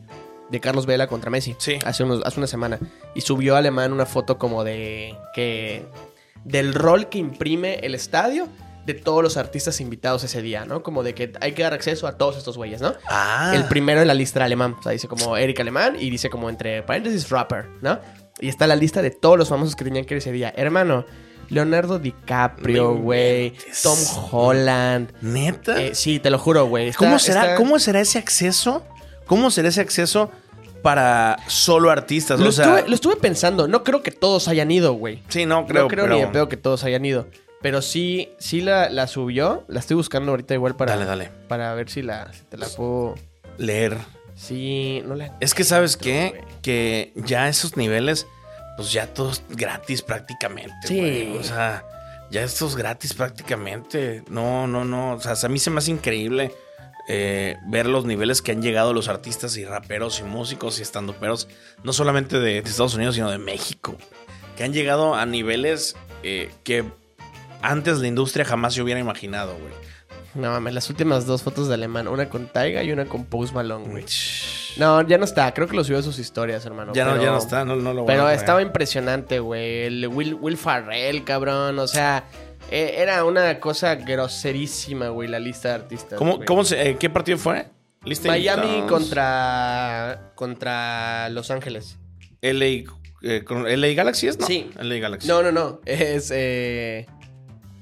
[0.50, 1.54] De Carlos Vela contra Messi.
[1.58, 1.78] Sí.
[1.84, 2.78] Hace, unos, hace una semana.
[3.14, 5.84] Y subió Alemán una foto como de que...
[6.44, 8.48] Del rol que imprime el estadio
[8.86, 10.82] de todos los artistas invitados ese día, ¿no?
[10.82, 12.94] Como de que hay que dar acceso a todos estos güeyes, ¿no?
[13.08, 13.52] Ah.
[13.54, 14.76] El primero en la lista era alemán.
[14.78, 17.98] O sea, dice como Eric Alemán y dice como entre paréntesis rapper, ¿no?
[18.40, 20.52] Y está la lista de todos los famosos que tenían que ir ese día.
[20.56, 21.06] Hermano,
[21.48, 23.54] Leonardo DiCaprio, güey.
[23.82, 23.98] Tom
[24.30, 25.12] Holland.
[25.20, 25.80] ¿Neta?
[25.80, 26.92] Eh, sí, te lo juro, güey.
[26.92, 28.82] ¿Cómo, será, ¿Cómo será ese acceso?
[29.26, 30.30] ¿Cómo será ese acceso
[30.82, 32.40] para solo artistas?
[32.40, 33.68] Lo, o sea, estuve, lo estuve pensando.
[33.68, 35.22] No creo que todos hayan ido, güey.
[35.28, 35.84] sí, no creo.
[35.84, 36.16] no creo pero...
[36.16, 37.26] ni de pedo que todos hayan ido.
[37.64, 39.64] Pero sí, sí la, la subió.
[39.68, 41.30] La estoy buscando ahorita igual para, Dale, dale.
[41.48, 43.14] para ver si, la, si te la puedo...
[43.56, 43.96] Leer.
[44.34, 45.34] Sí, no la...
[45.40, 46.44] Es que, ¿sabes qué?
[46.60, 48.26] Que ya esos niveles,
[48.76, 50.74] pues ya todos gratis prácticamente.
[50.86, 51.34] Sí.
[51.40, 51.86] O sea,
[52.30, 54.22] ya estos gratis prácticamente.
[54.28, 55.14] No, no, no.
[55.14, 56.52] O sea, a mí se me hace increíble
[57.08, 61.48] eh, ver los niveles que han llegado los artistas y raperos y músicos y estandoperos,
[61.82, 63.96] no solamente de, de Estados Unidos, sino de México.
[64.54, 66.84] Que han llegado a niveles eh, que
[67.70, 69.72] antes la industria jamás se hubiera imaginado, güey.
[70.34, 72.08] No mames, las últimas dos fotos de alemán.
[72.08, 74.04] Una con Taiga y una con Post Malone, güey.
[74.76, 75.54] No, ya no está.
[75.54, 76.92] Creo que lo subió a sus historias, hermano.
[76.92, 79.82] Ya, no, ya no está, no, no lo voy a Pero estaba impresionante, güey.
[79.82, 81.78] El Will, Will Farrell, cabrón.
[81.78, 82.24] O sea,
[82.70, 86.18] eh, era una cosa groserísima, güey, la lista de artistas.
[86.18, 86.46] ¿Cómo, güey.
[86.46, 87.66] cómo se, eh, ¿Qué partido fue?
[88.04, 91.98] Lista Miami contra, contra Los Ángeles.
[92.42, 92.84] LA,
[93.22, 94.46] eh, con- LA Galaxy es, ¿no?
[94.46, 94.70] Sí.
[94.78, 95.28] LA Galaxy.
[95.28, 95.80] No, no, no.
[95.86, 96.30] Es.
[96.34, 97.06] Eh,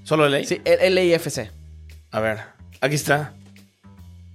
[0.04, 0.44] ¿Solo LA?
[0.44, 1.50] sí, LAFC.
[2.10, 2.38] A ver,
[2.80, 3.34] aquí está.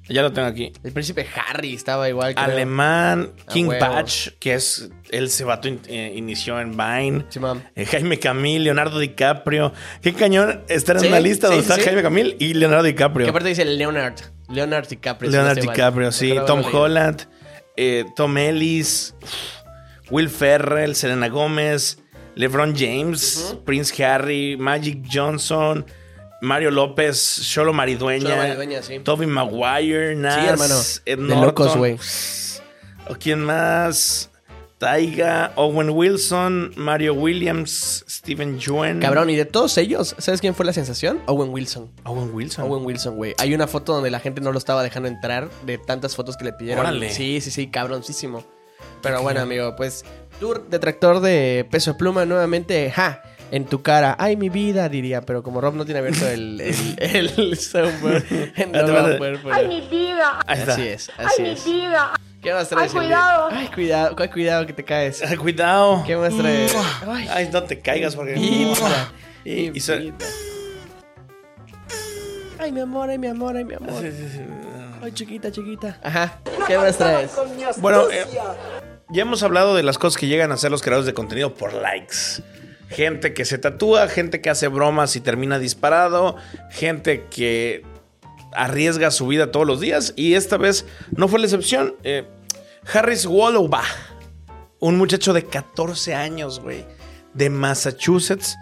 [0.09, 0.71] Ya lo tengo aquí.
[0.85, 2.33] El príncipe Harry estaba igual.
[2.33, 2.45] creo.
[2.45, 3.69] Alemán, King.
[3.77, 4.89] Patch, que es.
[5.09, 7.25] Él se vato in- eh, inició en Vine.
[7.27, 7.61] Simón.
[7.75, 9.73] Eh, Jaime Camil, Leonardo DiCaprio.
[10.01, 11.85] Qué cañón estar en Sí, una lista sí, donde sí, está sí.
[11.89, 13.25] Jaime Camil y Leonardo DiCaprio.
[13.25, 14.15] Que aparte dice Leonard.
[14.49, 15.29] Leonard DiCaprio.
[15.29, 15.55] si no mal.
[15.55, 16.33] DiCaprio, sí.
[16.47, 16.63] Tom.
[16.71, 17.23] Holland,
[17.75, 19.13] eh, Tom Ellis,
[20.09, 21.99] Will Ferrell, Selena Gómez,
[22.37, 25.85] LeBron James, Prince Harry, Magic Johnson,
[26.41, 28.99] Mario López, Cholo Maridueña, Cholo Maridueña, sí.
[28.99, 30.75] Toby Maguire, Nas, hermano.
[31.05, 31.97] Ed De locos, güey.
[33.09, 34.29] ¿O quién más?
[34.77, 38.99] Taiga, Owen Wilson, Mario Williams, Steven Yeun.
[38.99, 41.19] Cabrón, y de todos ellos, ¿sabes quién fue la sensación?
[41.25, 41.89] Owen Wilson.
[42.03, 42.65] Owen Wilson.
[42.65, 43.33] Owen Wilson, güey.
[43.39, 46.45] Hay una foto donde la gente no lo estaba dejando entrar de tantas fotos que
[46.45, 46.81] le pidieron.
[46.81, 47.09] Órale.
[47.09, 48.45] Sí, sí, sí, cabroncísimo.
[49.01, 50.05] Pero bueno, amigo, pues
[50.39, 53.21] tú, detractor de peso pluma, nuevamente, ja,
[53.51, 54.15] en tu cara.
[54.19, 58.37] Ay, mi vida, diría, pero como Rob no tiene abierto el, el, el software, no
[58.63, 59.67] Espérate, va a poder ¡Ay, poner.
[59.67, 60.39] mi vida!
[60.45, 60.73] Ahí está.
[60.73, 61.65] Así es, ¡Ay, así mi es.
[61.65, 62.11] vida!
[62.41, 62.93] ¿Qué más traes?
[62.93, 63.49] Ay, cuidado.
[63.51, 65.23] Ay, cuidado, ay, cuidado que te caes.
[65.23, 66.03] Ay, cuidado.
[66.05, 66.75] ¿Qué más traes?
[67.07, 68.33] Ay, Ay, no te caigas porque.
[68.35, 69.11] vida.
[69.43, 70.13] Y- y.
[72.59, 74.03] Ay, mi amor, ay, mi amor, ay, mi amor.
[75.03, 75.99] Ay, chiquita, chiquita.
[76.03, 76.39] Ajá.
[76.67, 77.31] ¿Qué más traes?
[77.79, 78.43] Bueno, astucia.
[79.09, 81.73] Ya hemos hablado de las cosas que llegan a hacer los creadores de contenido por
[81.73, 82.43] likes.
[82.89, 86.35] gente que se tatúa, gente que hace bromas y termina disparado,
[86.71, 87.83] gente que
[88.53, 91.95] arriesga su vida todos los días y esta vez no fue la excepción.
[92.03, 92.27] Eh,
[92.93, 93.83] Harris Wallowba,
[94.79, 96.85] un muchacho de 14 años, güey,
[97.33, 98.57] de Massachusetts,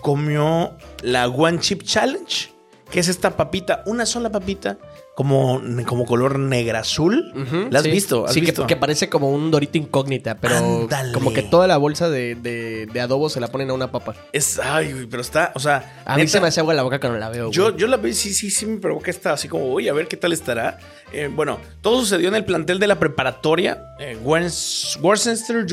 [0.00, 2.52] comió la One Chip Challenge,
[2.90, 4.78] que es esta papita, una sola papita
[5.14, 7.32] como, como color negra azul.
[7.34, 7.90] Ujú, ¿La has sí.
[7.90, 8.24] visto?
[8.26, 8.66] ¿Has sí, que- visto?
[8.66, 11.12] Que, parece como un dorito incógnita, pero Ándale.
[11.12, 14.14] como que toda la bolsa de, de, de adobo se la ponen a una papa.
[14.32, 16.98] Es, ay, güey, pero está, o sea, A mí se me hace agua la boca
[16.98, 17.44] cuando la veo.
[17.46, 17.54] güey.
[17.54, 20.08] Yo, yo la veo sí, sí, sí me provoca esta así como, uy, a ver
[20.08, 20.78] qué tal estará.
[21.12, 23.84] Eh, bueno, todo sucedió en el plantel de la preparatoria.
[24.00, 25.66] Eh, Worcester.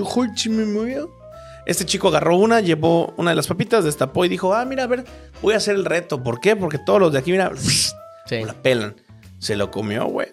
[1.65, 4.87] Este chico agarró una, llevó una de las papitas, destapó y dijo, ah, mira, a
[4.87, 5.03] ver,
[5.41, 6.21] voy a hacer el reto.
[6.23, 6.55] ¿Por qué?
[6.55, 8.43] Porque todos los de aquí, mira, Sí.
[8.43, 8.95] la pelan.
[9.39, 10.27] Se lo comió, güey.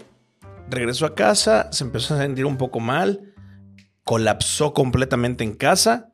[0.68, 3.34] Regresó a casa, se empezó a sentir un poco mal,
[4.04, 6.10] colapsó completamente en casa,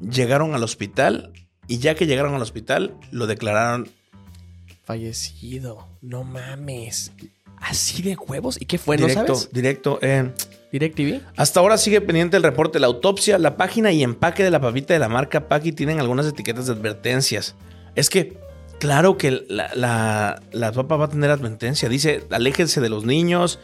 [0.00, 1.32] llegaron al hospital
[1.66, 3.88] y ya que llegaron al hospital, lo declararon
[4.84, 5.88] Fallecido.
[6.00, 7.10] No mames.
[7.60, 8.56] ¿Así de huevos?
[8.60, 8.96] ¿Y qué fue?
[8.96, 9.52] ¿No directo, sabes?
[9.52, 9.98] directo.
[10.00, 10.30] eh,
[10.70, 11.22] ¿DirecTV?
[11.36, 13.38] hasta ahora sigue pendiente el reporte de la autopsia.
[13.38, 16.74] La página y empaque de la papita de la marca Paki tienen algunas etiquetas de
[16.74, 17.56] advertencias.
[17.96, 18.38] Es que,
[18.78, 21.88] claro que la, la, papa va a tener advertencia.
[21.88, 23.58] Dice, aléjense de los niños.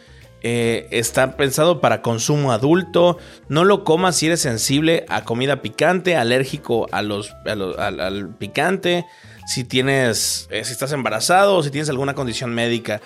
[0.44, 3.18] eh, está pensado para consumo adulto.
[3.48, 9.06] No lo comas si eres sensible a comida picante, alérgico a los, a al picante.
[9.46, 13.00] Si tienes, eh, si estás embarazado o si tienes alguna condición médica.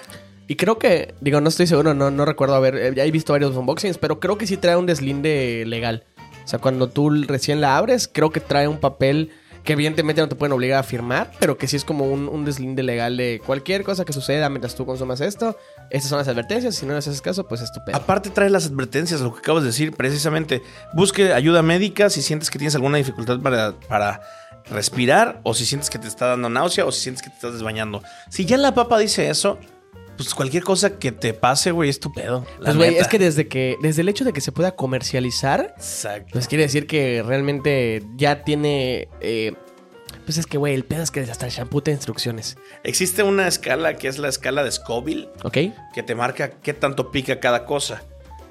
[0.49, 3.33] Y creo que, digo, no estoy seguro, no, no recuerdo haber, eh, ya he visto
[3.33, 6.05] varios unboxings, pero creo que sí trae un deslinde legal.
[6.45, 9.33] O sea, cuando tú recién la abres, creo que trae un papel
[9.66, 12.85] que evidentemente no te pueden obligar a firmar, pero que sí es como un, deslinde
[12.85, 15.59] legal de cualquier cosa que suceda mientras tú consumas esto.
[15.90, 17.98] Estas son las advertencias, si no les haces caso, pues estupendo.
[17.98, 20.62] Aparte trae las advertencias, lo que acabas de decir, precisamente.
[20.94, 24.20] Busque ayuda médica si sientes que tienes alguna dificultad para, para
[24.70, 27.52] respirar, o si sientes que te está dando náusea, o si sientes que te estás
[27.52, 28.02] desbañando.
[28.31, 29.59] Si ya la papa dice eso,
[30.16, 32.44] pues cualquier cosa que te pase, güey, es tu pedo.
[32.62, 36.29] Pues güey, es que desde que, desde el hecho de que se pueda comercializar, Exacto.
[36.33, 39.09] pues quiere decir que realmente ya tiene.
[39.20, 39.52] eh,
[40.24, 42.57] pues es que, güey, el pedo es que hasta el shampoo te instrucciones.
[42.83, 45.59] Existe una escala que es la escala de Scoville, ¿Ok?
[45.94, 48.02] que te marca qué tanto pica cada cosa.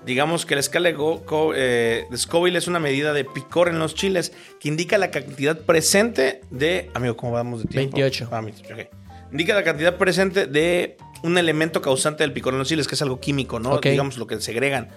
[0.06, 3.68] Digamos que la escala de, Go- Co- eh, de Scoville es una medida de picor
[3.68, 6.92] en los chiles que indica la cantidad presente de.
[6.94, 7.98] Amigo, ¿cómo vamos de tiempo?
[7.98, 8.30] 28.
[8.32, 9.32] Ah, 28, ok.
[9.32, 10.96] Indica la cantidad presente de
[11.26, 13.80] un elemento causante del picor en los chiles, que es algo químico, ¿no?
[13.80, 14.90] Digamos lo que segregan.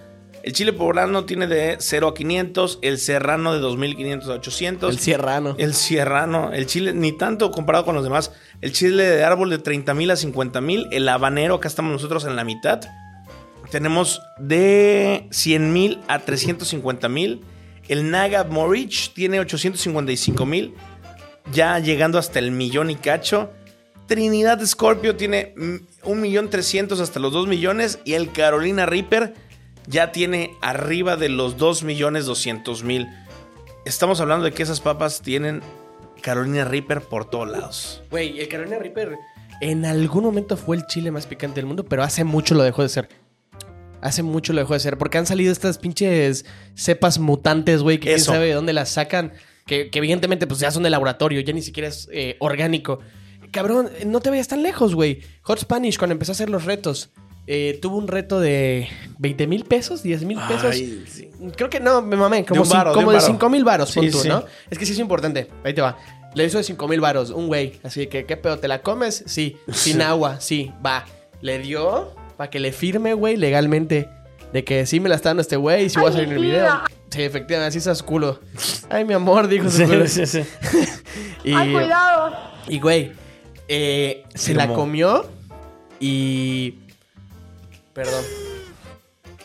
[0.43, 4.95] El chile poblano tiene de 0 a 500, el serrano de 2500 a 800.
[4.95, 5.57] El serrano.
[5.59, 8.33] El sierrano, el chile, ni tanto comparado con los demás.
[8.61, 10.87] El chile de árbol de 30 mil a 50 mil.
[10.93, 12.81] El habanero, acá estamos nosotros en la mitad.
[13.71, 17.43] Tenemos de 100 mil a 350 mil.
[17.89, 20.75] El Naga Morich tiene 855 mil.
[21.53, 23.51] Ya llegando hasta el millón y cacho.
[24.07, 25.55] Trinidad Scorpio tiene
[26.09, 28.01] un millón trescientos hasta los 2 millones.
[28.05, 29.35] Y el Carolina Reaper
[29.87, 33.07] ya tiene arriba de los 2 millones 200 mil.
[33.85, 35.63] Estamos hablando de que esas papas tienen
[36.23, 38.03] Carolina Reaper por todos lados.
[38.11, 39.17] Güey, el Carolina Reaper
[39.61, 42.83] en algún momento fue el chile más picante del mundo, pero hace mucho lo dejó
[42.83, 43.09] de ser.
[44.01, 46.45] Hace mucho lo dejó de ser, porque han salido estas pinches
[46.75, 48.33] cepas mutantes, güey, que quién Eso.
[48.33, 49.33] sabe de dónde las sacan,
[49.67, 53.01] que, que evidentemente pues ya son de laboratorio, ya ni siquiera es eh, orgánico.
[53.53, 55.21] Cabrón, no te vayas tan lejos, güey.
[55.43, 57.11] Hot Spanish, cuando empezó a hacer los retos,
[57.47, 60.73] eh, tuvo un reto de 20 mil pesos, 10 mil pesos.
[60.73, 61.31] Ay, sí.
[61.57, 63.27] Creo que no, me mamé, como, un cin- varo, de como de varo.
[63.27, 64.29] 5 mil varos, Sí, pon tú, sí.
[64.29, 64.45] ¿no?
[64.71, 65.49] Es que sí es importante.
[65.65, 65.97] Ahí te va.
[66.35, 67.81] Le hizo de 5 mil varos, un güey.
[67.83, 68.59] Así que, ¿qué pedo?
[68.59, 69.25] ¿Te la comes?
[69.27, 69.57] Sí.
[69.73, 70.71] Sin agua, sí.
[70.85, 71.07] Va.
[71.41, 74.09] Le dio para que le firme, güey, legalmente.
[74.53, 76.35] De que sí me la está dando este güey y sí voy a salir en
[76.35, 76.81] el video.
[77.11, 78.41] Sí, efectivamente, así estás culo.
[78.91, 80.05] Ay, mi amor, dijo su culo.
[81.45, 82.37] Y, ¡Ay, cuidado!
[82.69, 83.13] y, güey,
[83.69, 85.27] eh, se la comió
[86.01, 86.75] y...
[87.93, 88.25] Perdón.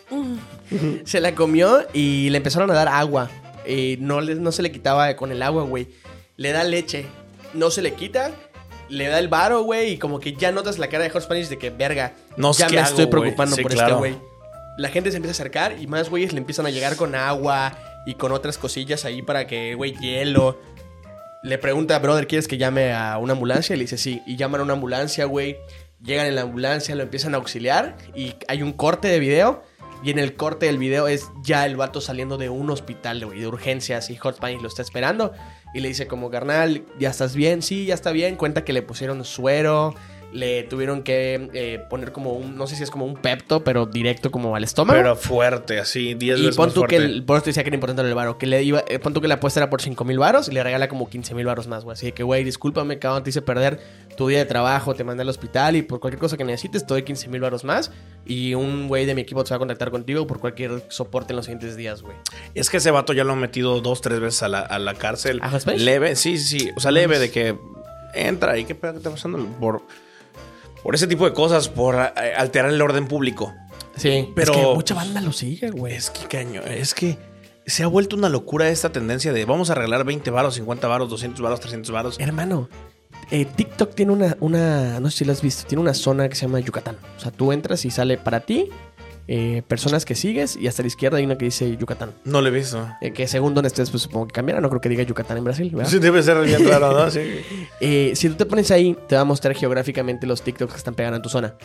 [1.05, 3.29] se la comió y le empezaron a dar agua.
[3.67, 5.88] Y no, le- no se le quitaba con el agua, güey.
[6.38, 7.05] Le da leche.
[7.53, 8.31] No se le quita.
[8.89, 9.93] Le da el varo, güey.
[9.93, 12.67] Y como que ya notas la cara de Hot Spanish de que, verga, No, ya
[12.67, 13.95] ¿qué me hago, estoy preocupando Sí, por claro.
[13.95, 14.15] este güey.
[14.77, 17.77] La gente se empieza a acercar y más güeyes le empiezan a llegar con agua
[18.05, 20.59] y con otras cosillas ahí para que, güey, hielo.
[21.43, 23.73] Le pregunta, brother, ¿quieres que llame a una ambulancia?
[23.75, 24.21] Y le dice, sí.
[24.25, 25.58] Y llaman a una ambulancia, güey.
[26.01, 27.97] Llegan en la ambulancia, lo empiezan a auxiliar.
[28.15, 29.62] Y hay un corte de video.
[30.06, 33.41] Y en el corte del video es ya el vato saliendo de un hospital, güey,
[33.41, 34.10] de urgencias.
[34.10, 35.34] Y Hot Spanish lo está esperando.
[35.73, 37.62] Y le dice como, carnal, ¿ya estás bien?
[37.62, 38.38] Sí, ya está bien.
[38.38, 39.95] Cuenta que le pusieron suero.
[40.34, 43.86] Le tuvieron que eh, poner como un, no sé si es como un pepto, pero
[43.86, 45.00] directo como al estómago.
[45.00, 47.63] Pero fuerte, así, 10 y veces pon más tú que, el, por eso te decía
[47.63, 49.69] que era importante el varo, que le iba, eh, pon tú que la apuesta era
[49.69, 51.93] por 5 mil varos y le regala como 15 mil varos más, güey.
[51.93, 53.80] Así que, güey, discúlpame, cabrón, te hice perder
[54.17, 56.93] tu día de trabajo, te mandé al hospital y por cualquier cosa que necesites te
[56.93, 57.91] doy 15 mil varos más
[58.26, 61.38] y un güey de mi equipo se va a contactar contigo por cualquier soporte en
[61.38, 62.15] los siguientes días, güey.
[62.56, 64.96] Es que ese vato ya lo han metido dos, tres veces a la, a la
[64.96, 65.41] cárcel.
[65.78, 66.72] Leve, sí, sí, sí.
[66.76, 67.56] O sea, leve de que
[68.13, 69.84] entra y qué pedo que está pasando por,
[70.84, 73.54] por ese tipo de cosas, por eh, alterar el orden público.
[73.96, 75.93] Sí, Pero- es que mucha banda lo sigue, güey.
[75.96, 77.17] Es que caño, es que
[77.65, 81.10] se ha vuelto una locura esta tendencia de vamos a regalar 20 varos, 50 varos,
[81.10, 82.19] 200 varos, 300 varos.
[82.19, 82.67] Hermano,
[83.32, 86.36] eh, TikTok tiene una, una, no sé si lo has visto, tiene una zona que
[86.36, 86.98] se llama Yucatán.
[87.17, 88.69] O sea, tú entras y sale para ti,
[89.27, 92.12] eh, personas que sigues y hasta la izquierda hay una que dice Yucatán.
[92.25, 92.88] No le he visto.
[93.01, 94.59] Eh, que según donde estés, pues supongo que cambiará.
[94.62, 95.89] No creo que diga Yucatán en Brasil, ¿verdad?
[95.89, 97.09] Sí, debe ser bien raro, ¿no?
[97.09, 97.21] Sí.
[97.79, 100.93] Eh, si tú te pones ahí, te va a mostrar geográficamente los TikToks que están
[100.95, 101.55] pegando en tu zona.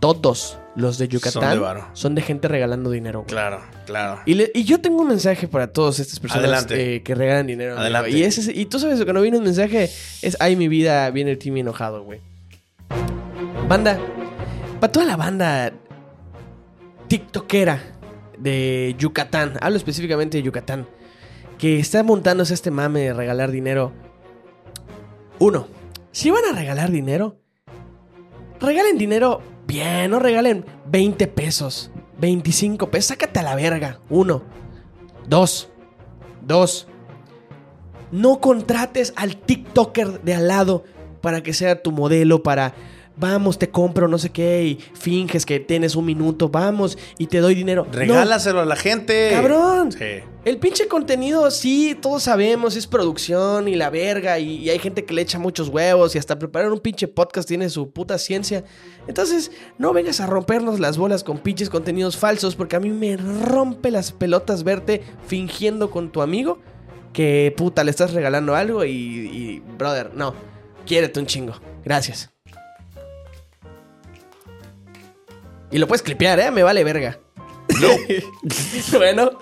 [0.00, 1.86] Todos los de Yucatán Son de varo.
[1.92, 3.20] son de gente regalando dinero.
[3.20, 3.28] güey.
[3.28, 4.20] Claro, claro.
[4.26, 6.96] Y, le- y yo tengo un mensaje para todas estas personas Adelante.
[6.96, 7.72] eh, que regalan dinero.
[7.74, 7.82] amigo.
[7.82, 8.10] Adelante.
[8.10, 11.30] Y, ese, y tú sabes que cuando viene un mensaje es, ay, mi vida, viene
[11.30, 12.18] el team enojado, güey.
[13.68, 13.98] Banda,
[14.80, 15.72] para toda la banda
[17.12, 17.78] tiktokera
[18.38, 20.88] de Yucatán, hablo específicamente de Yucatán,
[21.58, 23.92] que está montándose este mame de regalar dinero.
[25.38, 25.66] Uno,
[26.10, 27.36] si van a regalar dinero,
[28.58, 34.00] regalen dinero bien, no regalen 20 pesos, 25 pesos, sácate a la verga.
[34.08, 34.42] Uno,
[35.28, 35.68] dos,
[36.40, 36.88] dos.
[38.10, 40.84] No contrates al TikToker de al lado
[41.20, 42.72] para que sea tu modelo, para
[43.16, 47.38] vamos, te compro no sé qué y finges que tienes un minuto, vamos y te
[47.38, 47.86] doy dinero.
[47.86, 49.30] No, Regálaselo a la gente.
[49.32, 49.92] cabrón.
[49.92, 50.20] Sí.
[50.44, 55.04] El pinche contenido, sí, todos sabemos, es producción y la verga, y, y hay gente
[55.04, 58.64] que le echa muchos huevos, y hasta preparar un pinche podcast tiene su puta ciencia.
[59.06, 63.16] Entonces, no vengas a rompernos las bolas con pinches contenidos falsos, porque a mí me
[63.16, 66.58] rompe las pelotas verte fingiendo con tu amigo
[67.12, 70.34] que puta le estás regalando algo y, y brother, no,
[70.86, 71.54] quiérete un chingo.
[71.84, 72.30] Gracias.
[75.72, 76.50] Y lo puedes clipear, ¿eh?
[76.50, 77.18] Me vale verga.
[78.92, 79.38] bueno,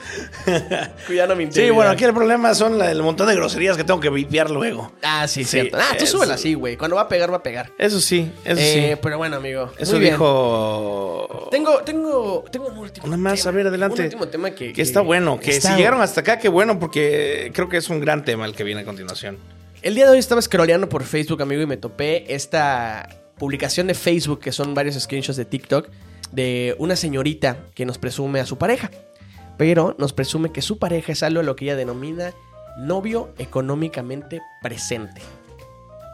[1.07, 1.75] cuidado mi Sí, integridad.
[1.75, 4.93] bueno, aquí el problema son la- el montón de groserías que tengo que vipiar luego.
[5.03, 5.79] Ah, sí, Sí, cierto.
[5.81, 6.77] Ah, tú es- súbela así, güey.
[6.77, 7.73] Cuando va a pegar, va a pegar.
[7.79, 8.99] Eso sí, eso Eh, sí.
[9.03, 9.73] Pero bueno, amigo.
[9.79, 10.13] Eso muy bien.
[10.15, 11.49] dijo.
[11.51, 13.51] Tengo, tengo, tengo un último Nada más, tema.
[13.51, 14.01] a ver, adelante.
[14.01, 14.73] Un último tema que...
[14.73, 17.89] Que está bueno, que está- si llegaron hasta acá, qué bueno, porque creo que es
[17.91, 19.39] un gran tema el que viene a continuación.
[19.83, 23.95] El día de hoy estaba scrolleando por Facebook, amigo, y me topé esta publicación de
[23.95, 25.89] Facebook, que son varios screenshots de TikTok,
[26.33, 28.91] de una señorita que nos presume a su pareja.
[29.57, 32.33] Pero nos presume que su pareja es algo a lo que ella denomina
[32.79, 35.21] novio económicamente presente.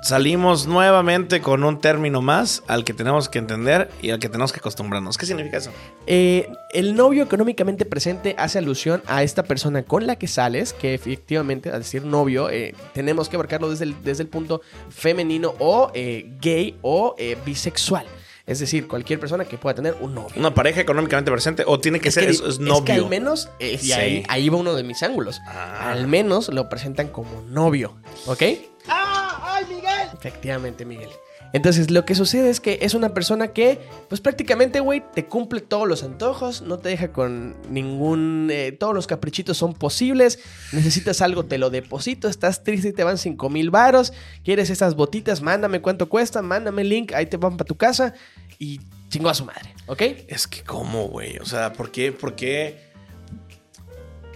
[0.02, 4.52] Salimos nuevamente con un término más al que tenemos que entender y al que tenemos
[4.52, 5.18] que acostumbrarnos.
[5.18, 5.72] ¿Qué significa eso?
[6.06, 10.94] Eh, el novio económicamente presente hace alusión a esta persona con la que sales, que
[10.94, 15.90] efectivamente, al decir novio, eh, tenemos que abarcarlo desde el, desde el punto femenino o
[15.92, 18.06] eh, gay o bisexual.
[18.46, 20.34] Es decir, cualquier persona que pueda tener un novio.
[20.36, 22.78] ¿Una pareja económicamente presente o tiene que ser que, es, es novio?
[22.78, 23.92] es que al menos, eh, y Sí.
[23.92, 25.40] ahí, ahí va uno de mis ángulos.
[25.46, 25.90] Ah.
[25.90, 28.42] Al menos lo presentan como novio, ¿ok?
[28.88, 29.56] ¡Ah!
[29.56, 30.08] ¡Ay, Miguel!
[30.14, 31.10] Efectivamente, Miguel.
[31.56, 35.62] Entonces, lo que sucede es que es una persona que, pues prácticamente, güey, te cumple
[35.62, 38.50] todos los antojos, no te deja con ningún.
[38.52, 40.38] eh, todos los caprichitos son posibles.
[40.72, 42.28] Necesitas algo, te lo deposito.
[42.28, 44.12] Estás triste y te van 5 mil varos.
[44.44, 48.12] Quieres esas botitas, mándame cuánto cuesta, mándame el link, ahí te van para tu casa
[48.58, 50.02] y chingó a su madre, ¿ok?
[50.28, 51.38] Es que, ¿cómo, güey?
[51.38, 52.12] O sea, ¿por qué?
[52.12, 52.90] ¿Por qué?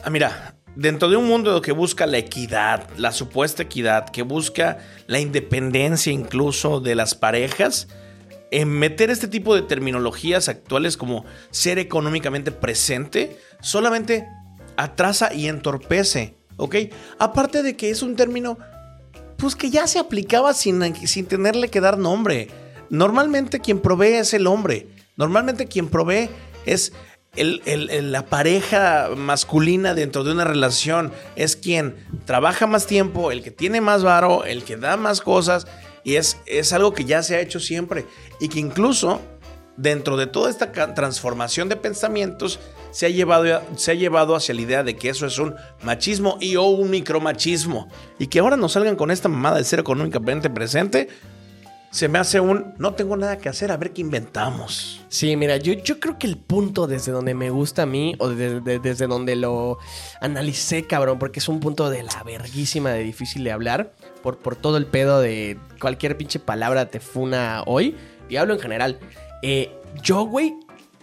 [0.02, 4.78] Ah, mira, dentro de un mundo que busca la equidad, la supuesta equidad, que busca
[5.06, 7.88] la independencia incluso de las parejas,
[8.50, 14.26] en meter este tipo de terminologías actuales como ser económicamente presente, solamente
[14.76, 16.76] atrasa y entorpece, ¿ok?
[17.18, 18.58] Aparte de que es un término,
[19.36, 22.48] pues que ya se aplicaba sin, sin tenerle que dar nombre.
[22.90, 24.88] Normalmente quien provee es el hombre.
[25.16, 26.28] Normalmente quien provee
[26.66, 26.92] es
[27.36, 31.12] la pareja masculina dentro de una relación.
[31.36, 35.66] Es quien trabaja más tiempo, el que tiene más varo, el que da más cosas.
[36.02, 38.06] Y es, es algo que ya se ha hecho siempre.
[38.40, 39.20] Y que incluso
[39.76, 44.60] dentro de toda esta transformación de pensamientos se ha, llevado, se ha llevado hacia la
[44.60, 47.88] idea de que eso es un machismo y o un micromachismo.
[48.18, 51.08] Y que ahora nos salgan con esta mamada de ser económicamente presente,
[51.90, 55.00] se me hace un no tengo nada que hacer, a ver qué inventamos.
[55.08, 58.28] Sí, mira, yo, yo creo que el punto desde donde me gusta a mí, o
[58.28, 59.78] de- de- desde donde lo
[60.20, 63.92] analicé, cabrón, porque es un punto de la verguísima de difícil de hablar,
[64.22, 67.96] por, por todo el pedo de cualquier pinche palabra te funa hoy.
[68.28, 68.98] Y hablo en general.
[69.42, 70.54] Eh, yo, güey,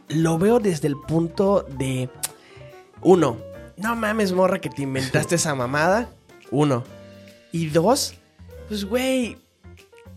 [0.08, 2.10] lo veo desde el punto de.
[3.02, 3.38] Uno,
[3.76, 6.10] no mames, morra, que te inventaste esa mamada.
[6.52, 6.84] Uno.
[7.52, 8.14] Y dos,
[8.70, 9.38] pues, güey,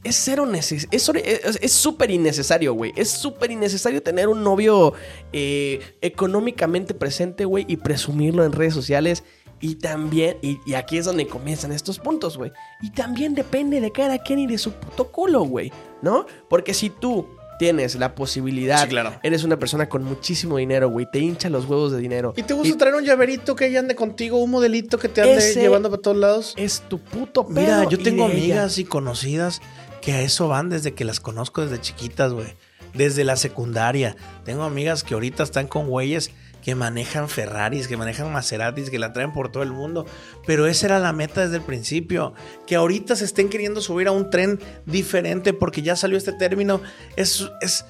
[0.02, 1.22] es cero neces es sobre-
[1.60, 2.92] es súper innecesario, güey.
[2.96, 4.94] Es súper innecesario tener un novio
[5.32, 9.24] eh, económicamente presente, güey, y presumirlo en redes sociales.
[9.62, 12.50] Y también, y, y aquí es donde comienzan estos puntos, güey.
[12.80, 15.70] Y también depende de cada quien y de su puto culo, güey,
[16.00, 16.24] ¿no?
[16.48, 17.26] Porque si tú
[17.58, 19.12] tienes la posibilidad, Sí, claro.
[19.22, 22.32] eres una persona con muchísimo dinero, güey, te hincha los huevos de dinero.
[22.38, 25.52] ¿Y te gusta traer un llaverito que ella ande contigo, un modelito que te ande
[25.54, 26.54] llevando para todos lados?
[26.56, 27.60] Es tu puto pedo.
[27.60, 28.32] Mira, yo tengo ella.
[28.34, 29.60] amigas y conocidas
[30.00, 32.54] que a eso van desde que las conozco desde chiquitas, güey.
[32.94, 34.16] Desde la secundaria.
[34.44, 36.32] Tengo amigas que ahorita están con güeyes
[36.62, 40.06] que manejan Ferraris, que manejan Maseratis, que la traen por todo el mundo.
[40.46, 42.34] Pero esa era la meta desde el principio.
[42.66, 46.80] Que ahorita se estén queriendo subir a un tren diferente porque ya salió este término.
[47.16, 47.84] Es, es,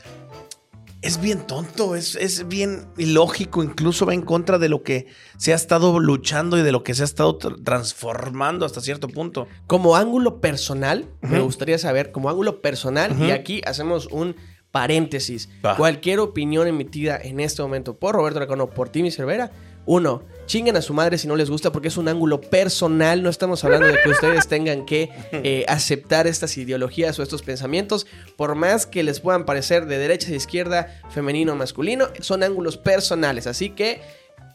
[1.03, 5.07] es bien tonto, es, es bien ilógico, incluso va en contra de lo que
[5.39, 9.09] se ha estado luchando y de lo que se ha estado tr- transformando hasta cierto
[9.09, 9.47] punto.
[9.67, 14.37] Como ángulo personal, me gustaría saber, como ángulo personal, y aquí hacemos un
[14.71, 15.49] paréntesis.
[15.77, 19.51] Cualquier opinión emitida en este momento por Roberto Lacano, por Timmy Cervera,
[19.87, 23.31] uno, chinguen a su madre si no les gusta porque es un ángulo personal, no
[23.31, 28.57] estamos hablando de que ustedes tengan que eh, aceptar estas ideologías o estos pensamientos, por
[28.57, 33.47] más que les puedan parecer de derecha a izquierda, femenino o masculino, son ángulos personales,
[33.47, 34.01] así que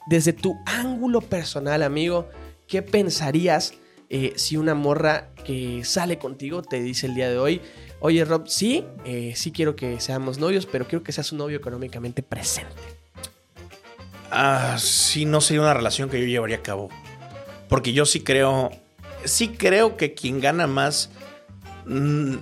[0.08, 2.28] desde tu ángulo personal, amigo,
[2.68, 3.76] ¿qué pensarías
[4.10, 7.62] eh, si una morra que sale contigo te dice el día de hoy,
[8.02, 11.56] oye Rob, sí, eh, sí quiero que seamos novios, pero quiero que seas un novio
[11.56, 12.95] económicamente presente?
[14.38, 16.90] Ah, sí, no sería una relación que yo llevaría a cabo.
[17.70, 18.70] Porque yo sí creo,
[19.24, 21.10] sí creo que quien gana más
[21.86, 22.36] mm,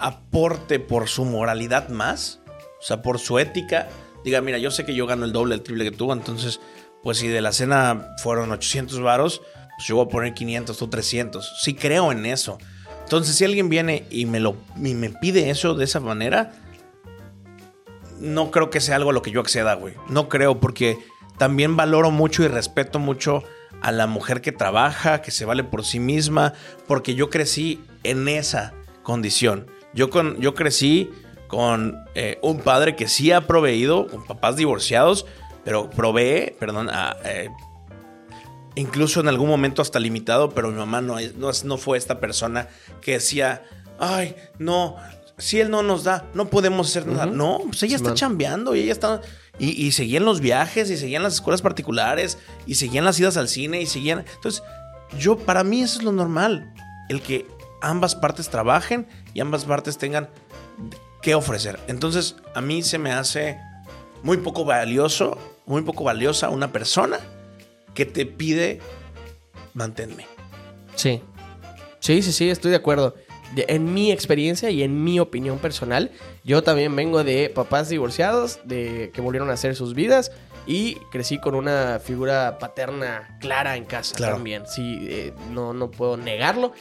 [0.00, 2.40] aporte por su moralidad más,
[2.80, 3.88] o sea, por su ética,
[4.24, 6.60] diga, mira, yo sé que yo gano el doble, el triple que tú, entonces,
[7.04, 9.42] pues si de la cena fueron 800 varos,
[9.76, 11.60] pues yo voy a poner 500, tú 300.
[11.62, 12.58] Sí creo en eso.
[13.04, 16.52] Entonces, si alguien viene y me lo y me pide eso de esa manera,
[18.18, 19.94] no creo que sea algo a lo que yo acceda, güey.
[20.08, 20.98] No creo, porque
[21.38, 23.42] también valoro mucho y respeto mucho
[23.80, 26.54] a la mujer que trabaja, que se vale por sí misma,
[26.86, 29.66] porque yo crecí en esa condición.
[29.92, 31.10] Yo, con, yo crecí
[31.48, 35.26] con eh, un padre que sí ha proveído, con papás divorciados,
[35.64, 37.50] pero provee, perdón, a, eh,
[38.74, 42.68] incluso en algún momento hasta limitado, pero mi mamá no, no, no fue esta persona
[43.00, 43.62] que decía,
[43.98, 44.96] ay, no,
[45.38, 47.26] si él no nos da, no podemos hacer nada.
[47.26, 49.20] No, pues ella está chambeando y ella está...
[49.58, 53.48] Y, y seguían los viajes y seguían las escuelas particulares y seguían las idas al
[53.48, 54.24] cine y seguían...
[54.34, 54.62] Entonces,
[55.18, 56.72] yo, para mí eso es lo normal.
[57.08, 57.46] El que
[57.80, 60.28] ambas partes trabajen y ambas partes tengan
[61.22, 61.78] que ofrecer.
[61.88, 63.58] Entonces, a mí se me hace
[64.22, 67.18] muy poco valioso, muy poco valiosa una persona
[67.94, 68.80] que te pide
[69.74, 70.26] manténme.
[70.94, 71.20] Sí.
[72.00, 73.14] Sí, sí, sí, estoy de acuerdo.
[73.56, 76.10] En mi experiencia y en mi opinión personal,
[76.44, 80.32] yo también vengo de papás divorciados, de que volvieron a hacer sus vidas
[80.66, 84.34] y crecí con una figura paterna clara en casa Claro.
[84.36, 84.64] también.
[84.66, 86.72] Sí, eh, no, no puedo negarlo.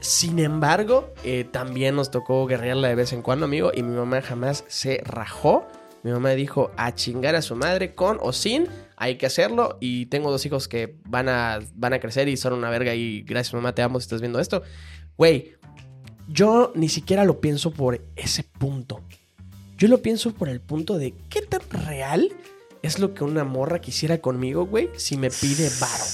[0.00, 4.22] Sin embargo, eh, también nos tocó guerrearla de vez en cuando, amigo, y mi mamá
[4.22, 5.66] jamás se rajó.
[6.02, 9.76] Mi mamá dijo a chingar a su madre con o sin, hay que hacerlo.
[9.80, 12.94] Y tengo dos hijos que van a, van a crecer y son una verga.
[12.94, 14.62] Y gracias, mamá, te amo si estás viendo esto.
[15.18, 15.56] Güey,
[16.32, 19.00] yo ni siquiera lo pienso por ese punto.
[19.78, 22.30] Yo lo pienso por el punto de qué tan real
[22.82, 26.04] es lo que una morra quisiera conmigo, güey, si me pide varo.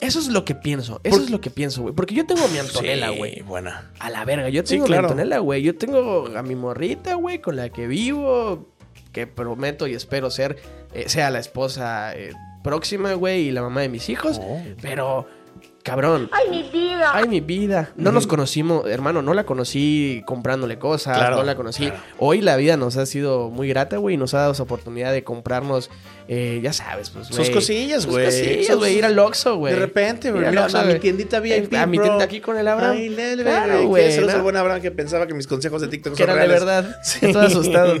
[0.00, 1.00] Eso es lo que pienso.
[1.02, 1.94] Eso Por- es lo que pienso, güey.
[1.94, 3.42] Porque yo tengo a mi Antonella, Sí, güey.
[3.42, 3.90] buena.
[3.98, 4.94] A la verga, yo Sí, tengo a mi.
[4.96, 5.62] Antonella, güey.
[5.62, 8.68] Yo tengo a mi morrita, güey, con la que vivo,
[9.12, 10.56] que prometo y espero ser,
[10.94, 12.32] eh, sea la esposa eh,
[12.62, 14.38] próxima, güey, y la mamá de mis hijos.
[14.40, 14.62] Oh.
[14.80, 15.26] Pero,
[15.88, 16.28] cabrón.
[16.32, 17.10] ¡Ay, mi vida!
[17.14, 17.90] Ay, mi vida.
[17.96, 21.86] No nos conocimos, hermano, no la conocí comprándole cosas, Claro, no la conocí.
[21.86, 22.00] claro.
[22.18, 25.12] Hoy la vida nos ha sido muy grata, güey, y nos ha dado esa oportunidad
[25.12, 25.90] de comprarnos,
[26.30, 27.52] eh, ya sabes, pues, Sus güey.
[27.52, 28.26] cosillas, sus güey.
[28.26, 29.72] cosillas, Sus- güey, ir al Oxxo, güey.
[29.72, 30.44] De repente, güey.
[30.44, 31.00] a mi güey.
[31.00, 32.04] tiendita VIP, A mi bro.
[32.04, 32.96] tiendita aquí con el Abraham.
[32.96, 33.86] Ay, lele, Claro, güey.
[33.86, 36.54] güey, Saludos buen Abraham que pensaba que mis consejos de TikTok que son eran de
[36.58, 36.64] reales.
[36.64, 36.96] verdad.
[37.02, 37.26] Sí.
[37.26, 37.94] Estoy asustado.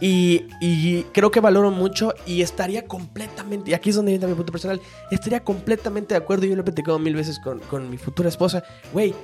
[0.00, 4.34] Y, y creo que valoro mucho y estaría completamente, y aquí es donde entra mi
[4.34, 4.80] punto personal,
[5.10, 8.62] estaría completamente de acuerdo, yo lo he platicado mil veces con, con mi futura esposa,
[8.92, 9.14] güey,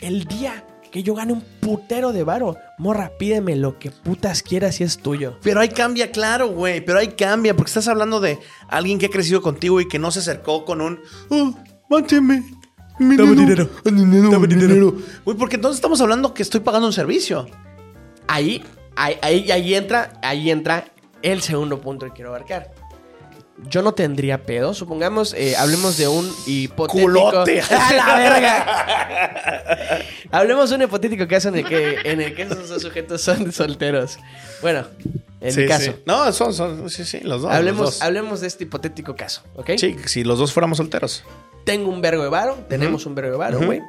[0.00, 0.64] el día
[0.96, 4.96] que yo gane un putero de varo, morra, pídeme lo que putas quieras y es
[4.96, 5.38] tuyo.
[5.42, 6.82] Pero ahí cambia, claro, güey.
[6.82, 10.10] Pero ahí cambia, porque estás hablando de alguien que ha crecido contigo y que no
[10.10, 10.98] se acercó con un.
[11.28, 11.54] Oh,
[11.90, 12.42] máteme.
[12.98, 13.68] Dame dinero.
[13.84, 14.96] Dame dinero.
[15.26, 17.46] Güey, porque entonces estamos hablando que estoy pagando un servicio.
[18.26, 18.64] Ahí,
[18.96, 20.86] ahí, ahí, ahí entra, ahí entra
[21.20, 22.72] el segundo punto que quiero abarcar.
[23.70, 24.74] Yo no tendría pedo.
[24.74, 27.02] Supongamos, eh, hablemos de un hipotético.
[27.08, 27.60] Culote.
[27.70, 30.02] ¡A la verga!
[30.30, 33.50] hablemos de un hipotético caso en el que, en el que esos dos sujetos son
[33.52, 34.18] solteros.
[34.62, 34.86] Bueno,
[35.40, 35.92] en Sí, mi caso.
[35.92, 36.02] sí.
[36.06, 37.52] No, son, son, sí, sí, los dos.
[37.52, 38.02] Hablemos, los dos.
[38.02, 39.70] hablemos de este hipotético caso, ¿ok?
[39.78, 41.24] Sí, si los dos fuéramos solteros.
[41.64, 43.80] Tengo un vergo de varo, tenemos un vergo de varo, güey.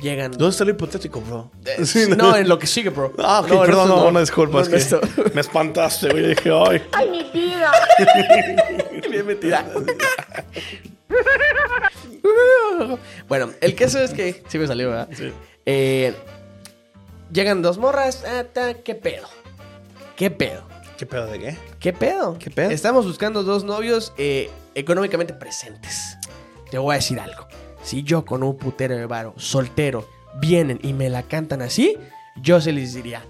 [0.00, 0.32] Llegan.
[0.32, 1.50] ¿Dónde está lo hipotético, bro?
[1.64, 3.12] Eh, Sí, no, en lo que sigue, bro.
[3.18, 4.58] Ah, ok, No, perdón, no, una disculpa.
[4.58, 5.00] No, es en que esto.
[5.34, 6.28] me espantaste, güey.
[6.28, 6.82] Dije, ay.
[6.92, 7.72] ¡Ay, mi vida!
[9.10, 9.66] Bien metida.
[13.28, 14.42] bueno, el caso es que.
[14.48, 15.08] Sí me salió, ¿verdad?
[15.12, 15.32] Sí.
[15.64, 16.14] Eh,
[17.32, 18.24] llegan dos morras.
[18.26, 18.44] ah,
[18.84, 19.28] ¿Qué pedo?
[20.16, 20.62] ¿Qué pedo?
[20.98, 21.56] ¿Qué pedo de qué?
[21.78, 22.38] ¿Qué pedo?
[22.38, 22.70] ¿Qué pedo?
[22.70, 26.16] Estamos buscando dos novios eh, económicamente presentes.
[26.70, 27.46] Te voy a decir algo.
[27.86, 30.08] Si yo con un putero de varo, soltero,
[30.40, 31.96] vienen y me la cantan así,
[32.42, 33.24] yo se les diría,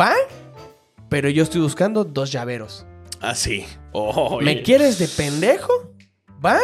[0.00, 0.14] va,
[1.08, 2.86] pero yo estoy buscando dos llaveros.
[3.20, 3.66] Ah, sí.
[3.90, 5.72] Oh, ¿Me quieres de pendejo?
[6.44, 6.60] ¿Va?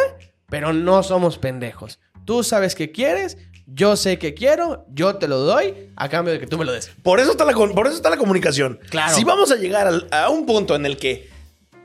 [0.47, 1.99] Pero no somos pendejos.
[2.23, 6.39] Tú sabes que quieres, yo sé que quiero, yo te lo doy a cambio de
[6.39, 6.89] que tú me lo des.
[7.03, 8.79] Por eso está la, por eso está la comunicación.
[8.89, 9.13] Claro.
[9.13, 11.29] Si vamos a llegar a un punto en el que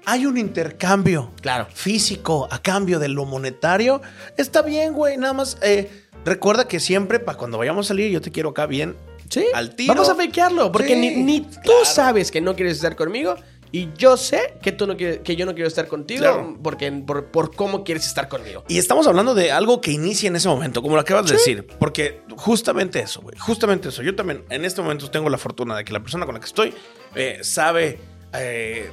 [0.07, 1.67] hay un intercambio Claro.
[1.73, 4.01] físico a cambio de lo monetario,
[4.37, 5.17] está bien, güey.
[5.17, 5.91] Nada más eh,
[6.25, 8.97] recuerda que siempre, para cuando vayamos a salir, yo te quiero acá bien.
[9.29, 9.45] Sí.
[9.55, 9.95] Al tiro.
[9.95, 11.85] Vamos a fakearlo, porque Sí, ni, ni tú claro.
[11.85, 13.37] sabes que no quieres estar conmigo
[13.73, 16.59] y yo sé que tú no quieres, que yo no quiero estar contigo Claro.
[16.61, 18.65] porque por, por cómo quieres estar conmigo.
[18.67, 21.65] Y estamos hablando de algo que inicia en ese momento, como lo acabas de decir.
[21.79, 23.39] Porque justamente eso, güey.
[23.39, 24.03] Justamente eso.
[24.03, 26.47] Yo también en este momento tengo la fortuna de que la persona con la que
[26.47, 26.75] estoy
[27.15, 28.01] eh, sabe
[28.33, 28.91] eh,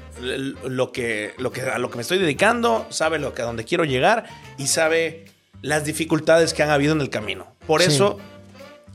[0.65, 3.63] lo, que, lo que, a lo que me estoy dedicando, sabe lo que, a dónde
[3.65, 4.25] quiero llegar
[4.57, 5.25] y sabe
[5.61, 7.47] las dificultades que han habido en el camino.
[7.65, 7.89] Por Sí.
[7.89, 8.17] eso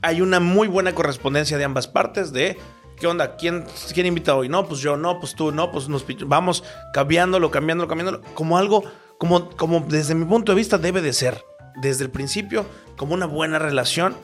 [0.00, 2.58] hay una muy buena correspondencia de ambas partes de...
[2.98, 3.34] ¿Qué onda?
[3.36, 4.48] ¿Quién, ¿Quién invita hoy?
[4.48, 6.62] No, pues yo, no, pues tú, no, pues nos vamos
[6.92, 8.20] cambiándolo, cambiándolo, cambiándolo.
[8.34, 8.84] Como algo,
[9.18, 11.42] como, como desde mi punto de vista debe de ser.
[11.80, 12.64] Desde el principio,
[12.96, 14.16] como una buena relación.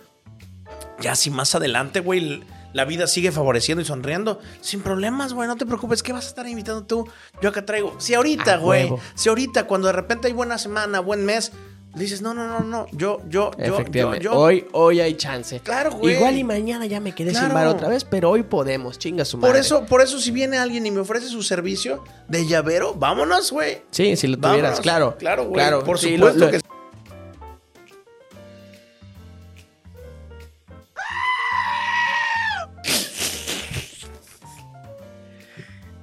[1.01, 2.45] Ya si más adelante, güey,
[2.79, 6.03] la vida sigue favoreciendo y sonriendo, sin problemas, güey, no te preocupes.
[6.03, 7.07] ¿Qué vas a estar invitando tú?
[7.43, 7.95] Yo acá traigo.
[7.99, 11.53] Si ahorita, güey, si ahorita, cuando de repente hay buena semana, buen mes,
[11.95, 14.33] dices, no, no, no, no, yo, yo, yo, yo, yo.
[14.33, 15.59] Hoy, hoy hay chance.
[15.61, 16.15] Claro, güey.
[16.17, 17.55] Igual y mañana ya me quedé sin Claro.
[17.55, 18.99] bar otra vez, pero hoy podemos.
[18.99, 19.51] Chinga su madre.
[19.53, 23.51] Por eso, por eso, si viene alguien y me ofrece su servicio de llavero, vámonos,
[23.51, 23.83] güey.
[23.91, 24.81] Sí, si lo tuvieras, Vámonos.
[24.81, 25.17] claro.
[25.19, 25.55] Claro, güey.
[25.55, 26.61] Claro, Por sí, supuesto lo- lo- que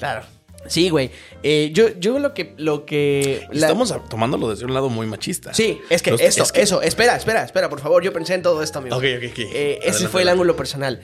[0.06, 0.28] Claro.
[0.68, 1.12] Sí, güey.
[1.43, 2.56] Eh, yo, yo lo que.
[2.58, 5.53] Lo que la- Estamos tomándolo desde un lado muy machista.
[5.53, 8.41] Sí, es que esto, es que- eso, espera, espera, espera, por favor, yo pensé en
[8.41, 8.95] todo esto, amigo.
[8.97, 9.39] Ok, ok, ok.
[9.39, 11.01] Eh, ese Adelante, fue el ángulo personal.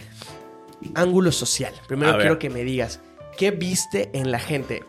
[0.95, 1.73] Ángulo social.
[1.87, 3.01] Primero quiero que me digas,
[3.37, 4.83] ¿qué viste en la gente?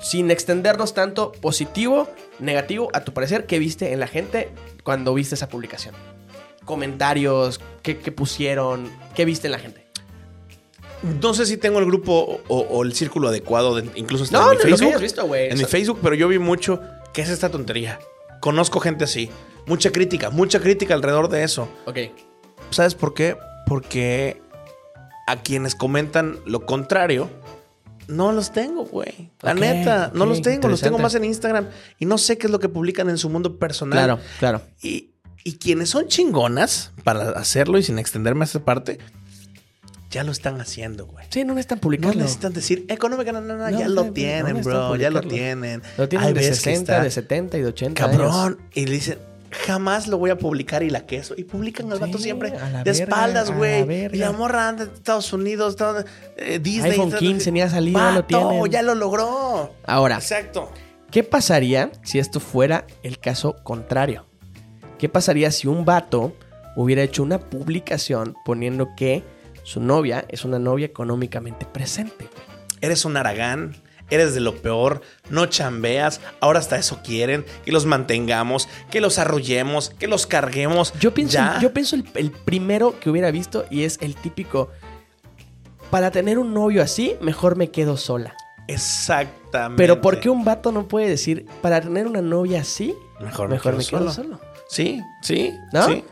[0.00, 2.08] Sin extendernos tanto positivo,
[2.38, 4.50] negativo, a tu parecer, ¿qué viste en la gente
[4.84, 5.94] cuando viste esa publicación?
[6.66, 8.90] Comentarios, ¿qué, qué pusieron?
[9.14, 9.87] ¿Qué viste en la gente?
[11.20, 14.52] No sé si tengo el grupo o, o el círculo adecuado, de- incluso hasta No,
[14.52, 14.88] en mi no, lo Facebook.
[14.88, 15.34] hayas visto.
[15.34, 16.80] En O mi Facebook, pero yo vi mucho
[17.12, 17.98] que es esta tontería.
[18.40, 19.30] Conozco gente así.
[19.66, 21.68] Mucha crítica, mucha crítica alrededor de eso.
[21.86, 21.98] Ok.
[22.70, 23.36] ¿Sabes por qué?
[23.66, 24.40] Porque
[25.26, 27.28] a quienes comentan lo contrario,
[28.06, 29.30] no los tengo, güey.
[29.42, 30.68] La neta, no los tengo.
[30.68, 31.68] Los tengo más en Instagram.
[31.98, 33.98] Y no sé qué es lo que publican en su mundo personal.
[33.98, 34.62] Claro, claro.
[34.82, 35.10] Y,
[35.44, 38.98] y quienes son chingonas para hacerlo y sin extenderme a esa parte,
[40.10, 41.26] ya lo están haciendo, güey.
[41.30, 42.20] Sí, no necesitan No publicarlo.
[42.20, 45.10] necesitan decir económica, no, no, no, No, ya no, lo no, tienen, no bro, ya
[45.10, 45.82] lo tienen.
[45.98, 48.16] Lo tienen Hay de veces que 60, está de 70 y de 80 años.
[48.18, 48.58] Cabrón.
[48.74, 49.18] Y le dicen,
[49.50, 51.34] jamás lo voy a publicar y la queso.
[51.36, 54.06] Y publican al vato Sí, siempre a la de verga, espaldas, güey.
[54.12, 56.04] Y la morra anda en Estados Unidos, está,
[56.36, 56.92] eh, Disney.
[56.92, 58.70] iPhone está- 15 ni ha salido, ya lo Vato, tienen.
[58.70, 59.74] ya lo logró.
[59.84, 60.70] Ahora, Exacto.
[61.10, 64.26] ¿Qué pasaría si esto fuera el caso contrario?
[64.98, 66.34] ¿Qué pasaría si un vato
[66.76, 69.22] hubiera hecho una publicación poniendo que
[69.68, 72.28] su novia es una novia económicamente presente?
[72.80, 73.76] Eres un aragán.
[74.10, 79.18] Eres de lo peor, no chambeas, ahora hasta eso quieren, que los mantengamos, que los
[79.18, 80.94] arrullemos, que los carguemos.
[80.98, 81.58] Yo pienso, Ya.
[81.60, 84.70] yo pienso el, el primero que hubiera visto y es el típico,
[85.90, 88.34] para tener un novio así, mejor me quedo sola.
[88.66, 89.76] Exactamente.
[89.82, 93.76] Pero ¿por qué un vato no puede decir, para tener una novia así, Mejor, mejor
[93.76, 94.12] me quedo solo?
[94.12, 94.40] solo?
[94.70, 95.86] Sí, sí, ¿No?
[95.86, 96.02] sí.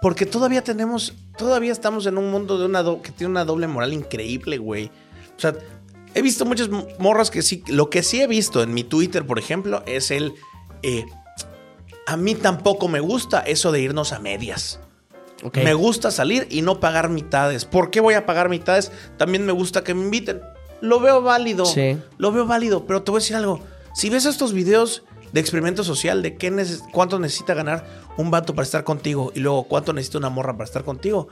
[0.00, 3.94] Porque todavía tenemos, todavía estamos en un mundo de una que tiene una doble moral
[3.94, 4.90] increíble, güey.
[5.36, 5.54] O sea,
[6.14, 6.68] he visto muchas
[6.98, 10.34] morras que sí, lo que sí he visto en mi Twitter, por ejemplo, es el,
[10.82, 11.06] eh,
[12.06, 14.80] a mí tampoco me gusta eso de irnos a medias.
[15.54, 17.64] Me gusta salir y no pagar mitades.
[17.64, 18.90] ¿Por qué voy a pagar mitades?
[19.16, 20.40] También me gusta que me inviten.
[20.80, 21.64] Lo veo válido.
[21.64, 21.96] Sí.
[22.18, 23.60] Lo veo válido, pero te voy a decir algo.
[23.94, 28.54] Si ves estos videos de experimento social, de qué neces- cuánto necesita ganar un vato
[28.54, 31.28] para estar contigo y luego cuánto necesita una morra para estar contigo,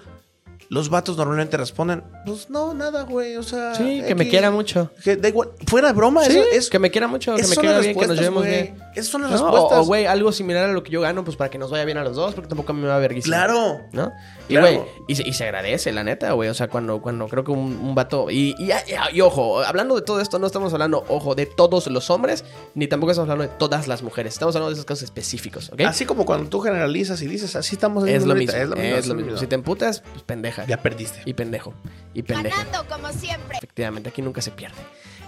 [0.69, 3.37] los vatos normalmente responden, pues no, nada, güey.
[3.37, 4.91] O sea, Sí, que me quiera mucho.
[5.05, 5.51] que da igual.
[5.67, 6.71] Fuera de broma, Sí, eso es.
[6.71, 8.77] que me quiera mucho, que me quiera bien, que nos llevemos bien.
[8.95, 9.79] Esas son las No, respuestas.
[9.81, 11.99] O, güey, algo similar a lo que yo gano, pues para que nos vaya bien
[11.99, 13.81] a los dos, porque tampoco a mí me va a ver Claro.
[13.93, 14.13] ¿No?
[14.49, 14.67] Y, Claro.
[14.67, 16.49] güey, y, se- y se agradece, la neta, güey.
[16.49, 18.31] O sea, cuando, cuando creo que un, un vato.
[18.31, 18.71] Y, y,
[19.13, 22.45] y- ojo, hablando de todo esto, no estamos hablando, ojo, de todos los hombres,
[22.75, 24.33] ni tampoco estamos hablando de todas las mujeres.
[24.35, 25.81] Estamos hablando de esos casos específicos, ¿ok?
[25.83, 28.63] Así como cuando tú generalizas y dices, así estamos es haciendo lo ahorita, mismo.
[28.65, 28.97] Es lo mismo.
[28.99, 29.37] Es lo mismo.
[29.39, 30.67] Si te emputas, pues pendeja.
[30.67, 31.23] Ya perdiste.
[31.25, 31.75] Y pendejo.
[32.15, 32.65] Y pendeja.
[32.65, 33.59] Ganando como siempre.
[33.59, 34.77] Efectivamente, aquí nunca se pierde.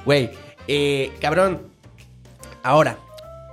[0.04, 0.30] Güey,
[0.66, 1.70] eh, cabrón.
[2.62, 2.98] Ahora,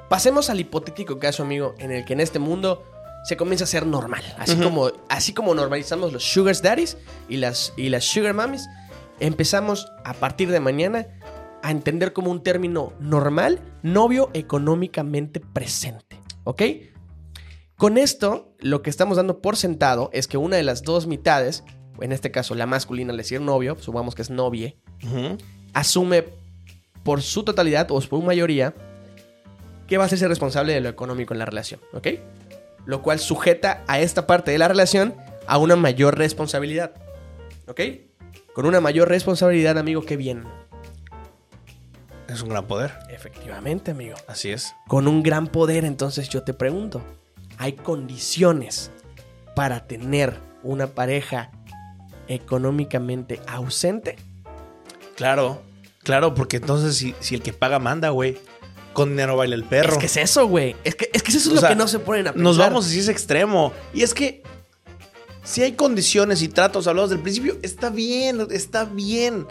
[0.10, 2.84] pasemos al hipotético caso, amigo, en el que en este mundo
[3.24, 4.24] se comienza a ser normal.
[4.38, 6.98] Así, como, así como normalizamos los sugar daddies
[7.28, 8.68] y las, y las sugar mommies,
[9.20, 11.08] empezamos a partir de mañana
[11.64, 16.20] a entender como un término normal, novio económicamente presente.
[16.44, 16.62] ¿Ok?
[17.78, 21.64] Con esto, lo que estamos dando por sentado es que una de las dos mitades,
[22.02, 24.76] en este caso la masculina al decir novio, supongamos que es novie,
[25.76, 26.26] asume
[27.04, 28.74] por su totalidad o por mayoría
[29.86, 32.08] que va a hacerse responsable de lo económico en la relación, ¿ok?
[32.88, 35.14] Lo cual sujeta a esta parte de la relación
[35.46, 36.92] a una mayor responsabilidad,
[37.68, 37.82] ¿ok?
[38.56, 40.44] Con una mayor responsabilidad, amigo, qué bien.
[42.28, 42.94] Es un gran poder.
[43.12, 44.16] Efectivamente, amigo.
[44.26, 44.74] Así es.
[44.88, 47.04] Con un gran poder, entonces yo te pregunto,
[47.58, 48.92] ¿hay condiciones
[49.56, 51.52] para tener una pareja
[52.28, 54.16] económicamente ausente?
[55.16, 55.62] Claro.
[56.04, 58.38] Claro, porque entonces si, si el que paga manda, güey,
[58.94, 59.94] con dinero baila el perro.
[59.94, 60.76] Es que es eso, güey.
[60.84, 62.44] Es que, es que eso es O lo sea, que no se ponen a pensar.
[62.44, 63.74] Nos vamos así ese extremo.
[63.94, 64.44] Y es que
[65.44, 69.48] si hay condiciones y tratos hablados del principio, está bien, está bien.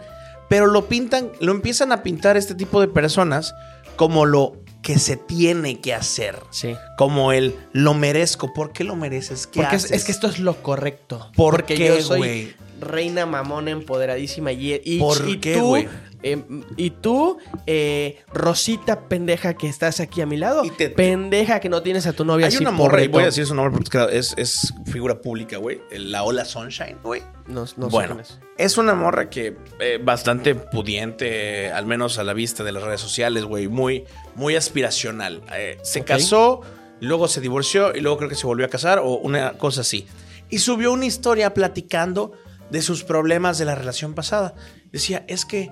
[0.49, 3.53] Pero lo pintan, lo empiezan a pintar este tipo de personas
[3.95, 6.37] como lo que se tiene que hacer.
[6.51, 6.75] Sí.
[6.95, 8.53] Como el lo merezco.
[8.53, 9.47] ¿Por qué lo mereces?
[9.47, 9.97] ¿Qué Porque es, haces?
[9.97, 11.31] es que esto es lo correcto.
[11.35, 12.53] ¿Por Porque qué, yo soy güey?
[12.79, 15.87] reina mamona empoderadísima y, y, ¿Por y qué, tú, güey?
[16.21, 16.43] eh,
[16.77, 21.69] y tú, eh, Rosita pendeja que estás aquí a mi lado, Y te- pendeja que
[21.69, 23.73] no tienes a tu novia Hay así una morra, y voy a decir su nombre
[23.81, 25.81] porque es, es figura pública, güey.
[25.91, 27.23] La Ola Sunshine, güey.
[27.47, 28.17] No, no bueno,
[28.57, 33.01] es una morra que eh, bastante pudiente, al menos a la vista de las redes
[33.01, 33.67] sociales, güey.
[33.67, 34.03] Muy,
[34.35, 35.41] muy aspiracional.
[35.53, 36.61] Eh, se casó,
[36.99, 40.07] luego se divorció y luego creo que se volvió a casar o una cosa así.
[40.49, 42.33] Y subió una historia platicando
[42.69, 44.53] de sus problemas de la relación pasada.
[44.91, 45.71] Decía, es que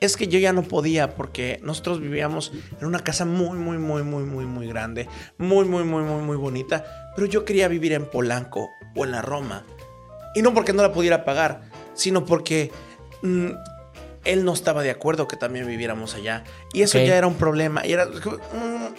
[0.00, 4.02] es que yo ya no podía porque nosotros vivíamos en una casa muy, muy, muy,
[4.02, 8.06] muy, muy, muy grande, muy, muy, muy, muy, muy bonita, pero yo quería vivir en
[8.06, 9.64] Polanco o en la Roma.
[10.34, 11.62] Y no porque no la pudiera pagar,
[11.92, 12.72] sino porque
[13.22, 13.48] mm,
[14.24, 16.44] él no estaba de acuerdo que también viviéramos allá.
[16.72, 17.86] Y eso ya era un problema.
[17.86, 18.06] Y era...
[18.06, 18.94] mm,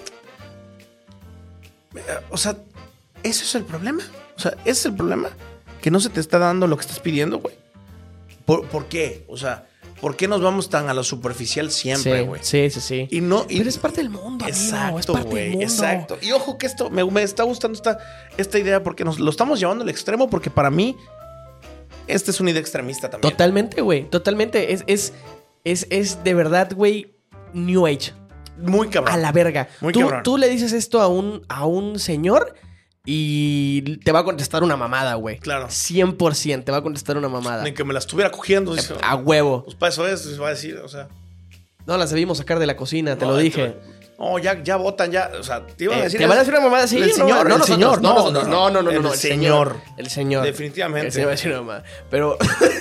[1.95, 2.57] eh, o sea,
[3.23, 4.03] ¿ese es el problema?
[4.35, 5.29] O sea, ¿ese es el problema?
[5.81, 7.55] Que no se te está dando lo que estás pidiendo, güey.
[8.45, 9.23] ¿Por, por qué?
[9.27, 9.67] O sea,
[9.99, 12.41] ¿por qué nos vamos tan a lo superficial siempre, Sí, güey?
[12.43, 13.07] sí, sí, sí.
[13.11, 13.45] Y no...
[13.49, 15.49] y- Pero es parte del mundo, es Exacto, del güey.
[15.51, 15.63] mundo.
[15.63, 16.17] Exacto.
[16.21, 17.99] Y ojo que esto me, me está gustando esta,
[18.37, 20.97] esta idea porque nos lo estamos llevando al extremo porque para mí
[22.07, 23.31] esta es una idea extremista también.
[23.31, 24.09] Totalmente, güey.
[24.09, 24.73] Totalmente.
[24.73, 25.13] Es, es,
[25.63, 27.13] es, es de verdad, güey,
[27.53, 28.13] New Age.
[28.57, 29.13] Muy cabrón.
[29.13, 29.69] A la verga.
[29.79, 30.23] Muy tú, cabrón.
[30.23, 32.55] tú le dices esto a un, a un señor
[33.05, 35.39] y te va a contestar una mamada, güey.
[35.39, 35.67] Claro.
[35.67, 37.63] 100% te va a contestar una mamada.
[37.63, 38.75] Ni que me la estuviera cogiendo.
[38.75, 39.63] dice, A huevo.
[39.63, 41.07] Pues para eso es, se va a decir, o sea.
[41.87, 43.75] No las debimos sacar de la cocina, te no, lo dije.
[44.21, 45.31] No, ya, ya votan, ya.
[45.39, 46.19] O sea, te iban a Eh, decir.
[46.19, 46.97] ¿Te van a decir una mamada así?
[46.97, 48.01] El No, señor, no, el nosotros, señor.
[48.03, 49.77] no, No, no, no, no, no, el señor.
[49.97, 50.43] El señor.
[50.45, 51.07] Definitivamente.
[51.07, 51.83] El señor va a decir una mamada.
[52.11, 52.37] Pero,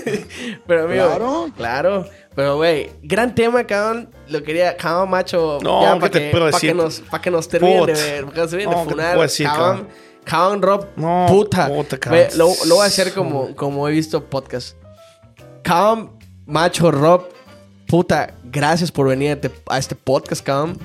[0.67, 1.07] pero amigo.
[1.07, 1.51] Claro.
[1.57, 2.09] Claro.
[2.37, 4.11] Pero, güey, gran tema, cabrón.
[4.29, 5.59] Lo quería, cabrón, macho.
[5.63, 6.71] No, ya ¿qué para te que, puedo pa' decir?
[6.71, 8.89] que nos, para que nos terminen de ver, para que nos terminen No, de ¿qué
[8.89, 9.15] te funar.
[9.15, 9.89] puedo decir, cabrón,
[10.25, 10.63] cabrón?
[10.63, 11.69] Rob, No, puta.
[11.69, 12.23] puta, cabrón.
[12.31, 14.77] Ve, lo, lo voy a hacer como, como he visto podcast.
[15.63, 16.13] Cabrón,
[16.47, 17.29] macho, Rob,
[17.87, 20.79] puta, gracias por venir a este, a este podcast, cabrón.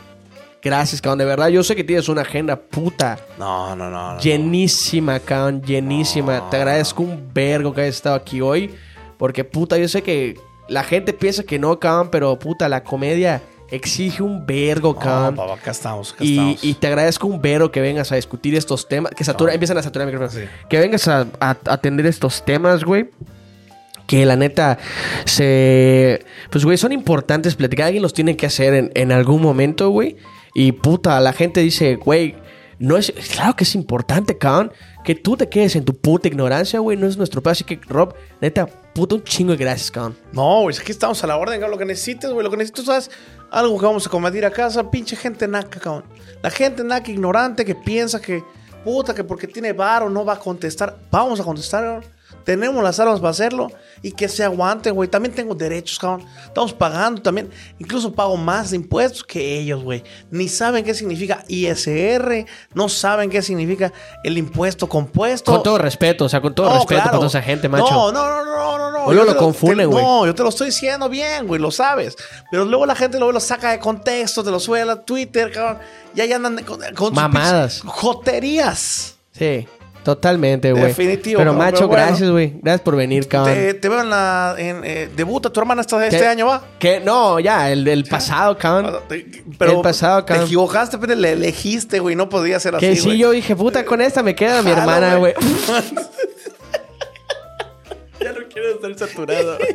[0.66, 1.20] Gracias, cabrón.
[1.20, 3.20] De verdad, yo sé que tienes una agenda puta.
[3.38, 4.16] No, no, no.
[4.16, 4.20] no.
[4.20, 6.40] Llenísima, cabrón, llenísima.
[6.40, 6.50] No.
[6.50, 8.74] Te agradezco un vergo que hayas estado aquí hoy.
[9.18, 10.38] Porque, puta, yo sé que
[10.68, 15.36] la gente piensa que no, cabrón, pero, puta, la comedia exige un vergo, No, cabrón.
[15.36, 16.64] papá, acá estamos, acá y, estamos.
[16.64, 19.12] y te agradezco un vergo que vengas a discutir estos temas.
[19.16, 20.42] Que satura, empiezan a saturar el micrófono.
[20.42, 20.48] Sí.
[20.68, 23.10] Que vengas a, a- a atender estos temas, güey.
[24.08, 24.78] Que la neta
[25.26, 26.24] se.
[26.50, 27.88] Pues, güey, son importantes platicar.
[27.88, 30.16] Alguien los tiene que hacer en, en algún momento, güey.
[30.58, 32.34] Y puta, la gente dice, güey,
[32.80, 34.72] no es, claro que es importante, cabrón,
[35.04, 37.52] que tú te quedes en tu puta ignorancia, güey, no es nuestro pedo.
[37.52, 40.18] Así que, Rob, neta, puto un chingo de gracias, cabrón.
[40.32, 41.72] No, güey, aquí estamos a la orden, cabrón.
[41.72, 42.42] Lo que necesites, güey.
[42.42, 43.12] Lo que necesitas, ¿sabes?
[43.52, 44.90] Algo que vamos a combatir a casa.
[44.90, 46.06] Pinche gente naca, cabrón.
[46.42, 48.42] La gente naca ignorante que piensa que,
[48.86, 50.98] puta, que porque tiene varo no va a contestar.
[51.12, 52.15] Vamos a contestar, cabrón.
[52.46, 53.72] Tenemos las armas para hacerlo
[54.04, 55.10] y que se aguanten, güey.
[55.10, 56.26] También tengo derechos, cabrón.
[56.46, 57.50] Estamos pagando también.
[57.80, 60.04] Incluso pago más de impuestos que ellos, güey.
[60.30, 62.46] Ni saben qué significa ISR.
[62.76, 63.92] No saben qué significa
[64.24, 65.52] el impuesto compuesto.
[65.52, 67.04] Con todo respeto, o sea, con todo No, respeto claro.
[67.06, 67.90] para toda esa gente, macho.
[67.90, 69.14] No, no, no, no, no, no.
[69.14, 70.04] Yo lo te confunden, te- güey.
[70.06, 72.16] No, yo te lo estoy diciendo bien, güey, lo sabes.
[72.52, 75.80] Pero luego la gente luego lo saca de contexto, te lo sube a Twitter, cabrón.
[76.16, 77.82] Y ahí andan con, con sus Mamadas.
[78.30, 79.16] joterías.
[79.32, 79.68] Sí,
[80.06, 80.86] totalmente, güey.
[80.86, 82.06] Definitivo, Pero, cabrón, macho, pero bueno.
[82.08, 82.54] gracias, güey.
[82.62, 83.54] Gracias por venir, cabrón.
[83.56, 84.56] Te, te veo en la.
[84.58, 86.64] En, eh, debuta tu hermana esta- este año, ¿va?
[86.80, 87.02] ¿Qué?
[87.02, 89.00] No, ya, el del pasado, cabrón.
[89.10, 89.26] Te-
[89.60, 90.46] Pero El pasado, te cabrón.
[90.46, 92.16] equivocaste, pero le elegiste, güey.
[92.16, 92.86] No podía ser así.
[92.86, 95.34] Que sí, yo dije, puta, con esta me queda mi hermana, güey.
[95.34, 95.46] güey.
[98.22, 99.58] ya no quiero estar saturado.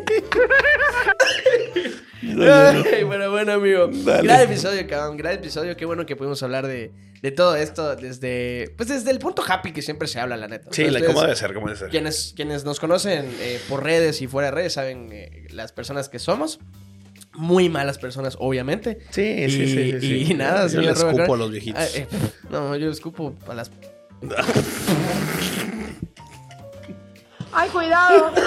[2.23, 3.89] Ay, bueno, bueno, amigo.
[3.93, 4.23] Dale.
[4.23, 5.17] Gran episodio, cabrón.
[5.17, 5.77] Gran episodio.
[5.77, 6.91] Qué bueno que pudimos hablar de,
[7.23, 10.69] de todo esto desde, pues desde el punto happy que siempre se habla, la neta.
[10.73, 11.53] Sí, ustedes- ¿cómo debe ser?
[11.55, 11.89] ¿Cómo debe ser?
[11.91, 16.09] Quienes, quienes nos conocen eh, por redes y fuera de redes saben eh, las personas
[16.09, 16.59] que somos.
[17.35, 18.99] Muy malas personas, obviamente.
[19.11, 20.33] Sí, y, sí, sí, sí, sí.
[20.33, 21.81] y nada, Yo señor le escupo Robert a los viejitos.
[21.83, 22.07] Ah, eh,
[22.51, 23.71] no, yo escupo a las
[27.53, 28.33] Ay, cuidado.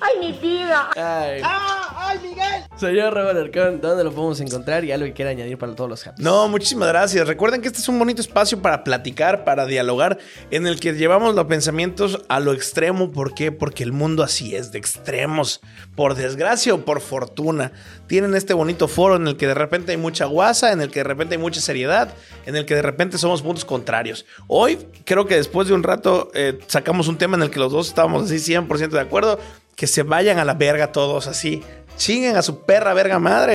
[0.00, 0.90] Ay, mi vida.
[0.96, 1.40] Ay.
[1.42, 2.08] ¡Ah!
[2.08, 2.64] ¡Ay, Miguel!
[2.76, 4.84] Señor Robert Arcón, ¿dónde lo podemos encontrar?
[4.84, 6.22] Y algo que quiera añadir para todos los happy.
[6.22, 7.26] No, muchísimas gracias.
[7.26, 10.18] Recuerden que este es un bonito espacio para platicar, para dialogar,
[10.50, 13.10] en el que llevamos los pensamientos a lo extremo.
[13.12, 13.52] ¿Por qué?
[13.52, 15.60] Porque el mundo así es, de extremos.
[15.94, 17.72] Por desgracia o por fortuna.
[18.06, 21.00] Tienen este bonito foro en el que de repente hay mucha guasa, en el que
[21.00, 22.14] de repente hay mucha seriedad,
[22.46, 24.26] en el que de repente somos puntos contrarios.
[24.46, 27.67] Hoy creo que después de un rato eh, sacamos un tema en el que los
[27.68, 29.38] dos estábamos así 100% de acuerdo.
[29.76, 31.62] Que se vayan a la verga todos así.
[31.96, 33.54] Chinguen a su perra verga madre.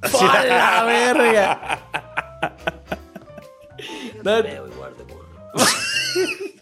[0.00, 0.24] Así.
[0.24, 1.80] ¡A la verga!
[4.22, 4.60] ¿Dónde,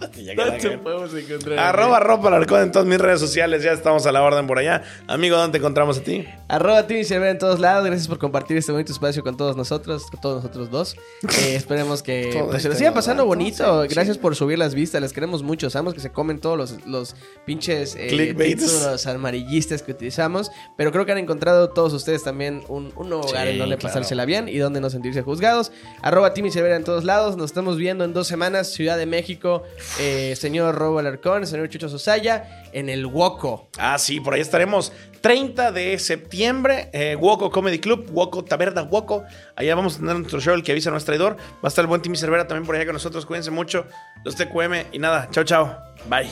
[0.00, 1.58] dónde te podemos encontrar?
[1.58, 3.62] Arroba ropa Alarcón en todas mis redes sociales.
[3.62, 4.82] Ya estamos a la orden por allá.
[5.06, 6.24] Amigo, ¿dónde te encontramos a ti?
[6.48, 7.84] Arroba Timmy Cervera en todos lados.
[7.86, 10.96] Gracias por compartir este bonito espacio con todos nosotros, con todos nosotros dos.
[11.38, 13.82] Eh, esperemos que pues, se este les siga pasando bonito.
[13.82, 13.88] sí.
[13.94, 15.00] Gracias por subir las vistas.
[15.00, 15.68] Les queremos mucho.
[15.70, 18.64] Sabemos que se comen todos los, los pinches eh, Clickbaits.
[18.64, 20.50] títulos amarillistas que utilizamos.
[20.76, 23.94] Pero creo que han encontrado todos ustedes también un, un hogar Sí, en donde claro.
[23.94, 25.70] pasársela bien y donde no sentirse juzgados.
[26.02, 27.36] Arroba Timmy Cervera en todos lados.
[27.36, 28.72] Nos estamos viendo en dos semanas.
[28.72, 29.62] Ciudad de México.
[29.98, 32.64] Eh, señor Robo Alarcón, señor Chucho Sosaya.
[32.72, 33.70] En el Woco.
[33.78, 34.92] Ah, sí, por ahí estaremos.
[35.20, 39.24] 30 de septiembre, eh, Woco Comedy Club, Woco Taberna Woco.
[39.56, 41.36] Allá vamos a tener nuestro show, el que avisa no es traidor.
[41.36, 43.24] Va a estar el buen Timmy Cervera también por allá con nosotros.
[43.26, 43.86] Cuídense mucho.
[44.24, 44.92] Los TQM.
[44.92, 45.78] Y nada, chao, chao.
[46.08, 46.28] Bye.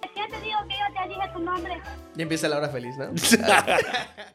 [0.00, 1.80] ¿Qué te digo que yo te dije tu nombre?
[2.14, 3.10] Ya empieza la hora feliz, ¿no?